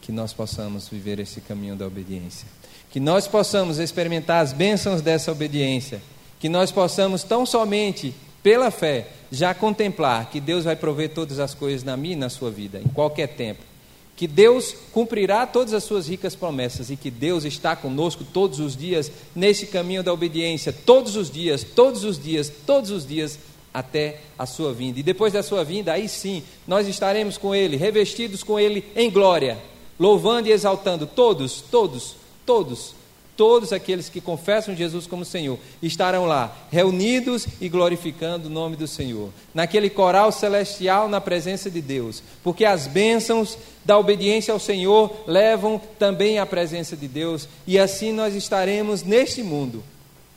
Que 0.00 0.12
nós 0.12 0.32
possamos 0.32 0.88
viver 0.88 1.18
esse 1.18 1.40
caminho 1.40 1.76
da 1.76 1.86
obediência. 1.86 2.46
Que 2.90 3.00
nós 3.00 3.26
possamos 3.26 3.78
experimentar 3.78 4.42
as 4.42 4.52
bênçãos 4.52 5.00
dessa 5.00 5.32
obediência. 5.32 6.02
Que 6.38 6.48
nós 6.48 6.70
possamos 6.70 7.22
tão 7.22 7.46
somente 7.46 8.14
pela 8.42 8.70
fé, 8.70 9.08
já 9.32 9.54
contemplar 9.54 10.28
que 10.28 10.38
Deus 10.38 10.64
vai 10.64 10.76
prover 10.76 11.14
todas 11.14 11.38
as 11.38 11.54
coisas 11.54 11.82
na 11.82 11.96
minha 11.96 12.12
e 12.12 12.16
na 12.16 12.28
sua 12.28 12.50
vida, 12.50 12.78
em 12.78 12.88
qualquer 12.88 13.28
tempo. 13.28 13.73
Que 14.16 14.26
Deus 14.26 14.74
cumprirá 14.92 15.46
todas 15.46 15.74
as 15.74 15.84
suas 15.84 16.06
ricas 16.08 16.36
promessas 16.36 16.90
e 16.90 16.96
que 16.96 17.10
Deus 17.10 17.44
está 17.44 17.74
conosco 17.74 18.24
todos 18.24 18.60
os 18.60 18.76
dias 18.76 19.10
nesse 19.34 19.66
caminho 19.66 20.02
da 20.02 20.12
obediência, 20.12 20.72
todos 20.72 21.16
os 21.16 21.30
dias, 21.30 21.64
todos 21.64 22.04
os 22.04 22.22
dias, 22.22 22.52
todos 22.64 22.90
os 22.90 23.06
dias 23.06 23.38
até 23.72 24.20
a 24.38 24.46
sua 24.46 24.72
vinda. 24.72 25.00
E 25.00 25.02
depois 25.02 25.32
da 25.32 25.42
sua 25.42 25.64
vinda, 25.64 25.92
aí 25.92 26.08
sim, 26.08 26.44
nós 26.66 26.86
estaremos 26.86 27.36
com 27.36 27.54
Ele, 27.54 27.76
revestidos 27.76 28.44
com 28.44 28.58
Ele 28.58 28.84
em 28.94 29.10
glória, 29.10 29.58
louvando 29.98 30.48
e 30.48 30.52
exaltando 30.52 31.06
todos, 31.06 31.60
todos, 31.60 32.14
todos 32.46 32.94
Todos 33.36 33.72
aqueles 33.72 34.08
que 34.08 34.20
confessam 34.20 34.76
Jesus 34.76 35.08
como 35.08 35.24
Senhor 35.24 35.58
estarão 35.82 36.24
lá, 36.24 36.56
reunidos 36.70 37.48
e 37.60 37.68
glorificando 37.68 38.46
o 38.46 38.50
nome 38.50 38.76
do 38.76 38.86
Senhor, 38.86 39.30
naquele 39.52 39.90
coral 39.90 40.30
celestial 40.30 41.08
na 41.08 41.20
presença 41.20 41.68
de 41.68 41.80
Deus, 41.80 42.22
porque 42.44 42.64
as 42.64 42.86
bênçãos 42.86 43.58
da 43.84 43.98
obediência 43.98 44.54
ao 44.54 44.60
Senhor 44.60 45.12
levam 45.26 45.80
também 45.98 46.38
à 46.38 46.46
presença 46.46 46.96
de 46.96 47.08
Deus, 47.08 47.48
e 47.66 47.76
assim 47.76 48.12
nós 48.12 48.36
estaremos 48.36 49.02
neste 49.02 49.42
mundo, 49.42 49.82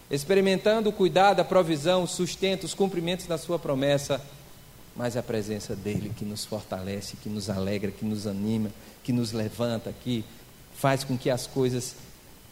experimentando 0.09 0.89
o 0.89 0.93
cuidado, 0.93 1.39
a 1.39 1.45
provisão, 1.45 2.01
o 2.01 2.07
sustento, 2.07 2.63
os 2.63 2.73
cumprimentos 2.73 3.27
da 3.27 3.37
Sua 3.37 3.59
promessa, 3.59 4.19
mas 4.95 5.15
a 5.15 5.21
presença 5.21 5.75
dEle 5.75 6.11
que 6.17 6.25
nos 6.25 6.43
fortalece, 6.43 7.15
que 7.17 7.29
nos 7.29 7.47
alegra, 7.47 7.91
que 7.91 8.03
nos 8.03 8.25
anima, 8.25 8.71
que 9.03 9.13
nos 9.13 9.31
levanta 9.31 9.91
aqui, 9.91 10.25
faz 10.75 11.03
com 11.03 11.15
que 11.15 11.29
as 11.29 11.45
coisas 11.45 11.95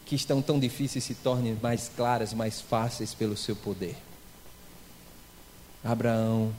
que 0.06 0.14
estão 0.14 0.40
tão 0.40 0.58
difíceis 0.58 1.02
se 1.02 1.14
tornem 1.14 1.58
mais 1.60 1.90
claras, 1.94 2.32
mais 2.32 2.60
fáceis 2.60 3.12
pelo 3.12 3.36
seu 3.36 3.56
poder. 3.56 3.96
Abraão 5.84 6.54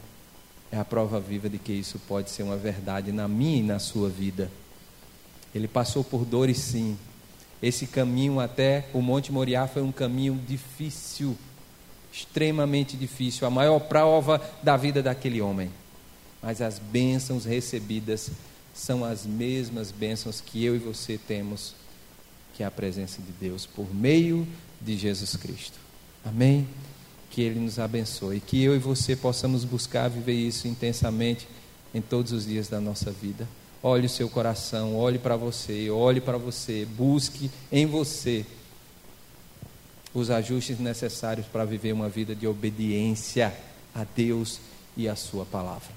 é 0.70 0.78
a 0.78 0.84
prova 0.84 1.18
viva 1.18 1.50
de 1.50 1.58
que 1.58 1.72
isso 1.72 1.98
pode 2.08 2.30
ser 2.30 2.44
uma 2.44 2.58
verdade 2.58 3.14
na 3.14 3.26
minha 3.26 3.58
e 3.58 3.64
na 3.64 3.80
sua 3.80 4.10
vida. 4.10 4.52
Ele 5.56 5.68
passou 5.68 6.04
por 6.04 6.26
dores, 6.26 6.58
sim. 6.58 6.98
Esse 7.64 7.88
caminho 7.88 8.40
até 8.42 8.90
o 8.94 9.02
Monte 9.02 9.32
Moriá 9.32 9.66
foi 9.66 9.82
um 9.82 9.94
caminho 9.94 10.40
difícil, 10.46 11.36
extremamente 12.12 12.98
difícil, 12.98 13.48
a 13.48 13.50
maior 13.50 13.80
prova 13.80 14.42
da 14.62 14.76
vida 14.76 15.02
daquele 15.02 15.42
homem. 15.42 15.72
Mas 16.44 16.62
as 16.62 16.80
bênçãos 16.80 17.46
recebidas 17.46 18.30
são 18.74 19.06
as 19.06 19.26
mesmas 19.26 19.90
bênçãos 19.90 20.42
que 20.42 20.64
eu 20.64 20.76
e 20.76 20.80
você 20.80 21.18
temos 21.18 21.74
que 22.58 22.64
é 22.64 22.66
a 22.66 22.72
presença 22.72 23.22
de 23.22 23.32
Deus 23.40 23.68
por 23.68 23.94
meio 23.94 24.46
de 24.82 24.98
Jesus 24.98 25.36
Cristo. 25.36 25.78
Amém? 26.26 26.68
Que 27.30 27.44
Ele 27.44 27.60
nos 27.60 27.78
abençoe, 27.78 28.40
que 28.40 28.64
eu 28.64 28.76
e 28.76 28.80
você 28.80 29.16
possamos 29.16 29.64
buscar 29.64 30.10
viver 30.10 30.34
isso 30.34 30.68
intensamente 30.68 31.48
em 31.94 32.02
todos 32.02 32.32
os 32.32 32.48
dias 32.48 32.68
da 32.68 32.82
nossa 32.82 33.12
vida. 33.12 33.48
Olhe 33.84 34.08
o 34.08 34.10
seu 34.10 34.28
coração, 34.28 34.96
olhe 34.96 35.20
para 35.20 35.36
você, 35.36 35.88
olhe 35.92 36.20
para 36.20 36.40
você, 36.40 36.84
busque 36.84 37.52
em 37.72 37.86
você 37.86 38.44
os 40.12 40.32
ajustes 40.32 40.80
necessários 40.80 41.46
para 41.46 41.64
viver 41.64 41.94
uma 41.94 42.10
vida 42.10 42.34
de 42.34 42.48
obediência 42.48 43.56
a 43.94 44.04
Deus 44.04 44.60
e 44.98 45.08
a 45.08 45.16
Sua 45.16 45.46
palavra. 45.46 45.92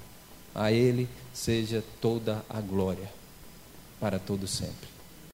A 0.53 0.71
Ele 0.71 1.09
seja 1.33 1.83
toda 1.99 2.45
a 2.47 2.61
glória 2.61 3.11
para 3.99 4.19
todo 4.19 4.45
sempre. 4.45 4.90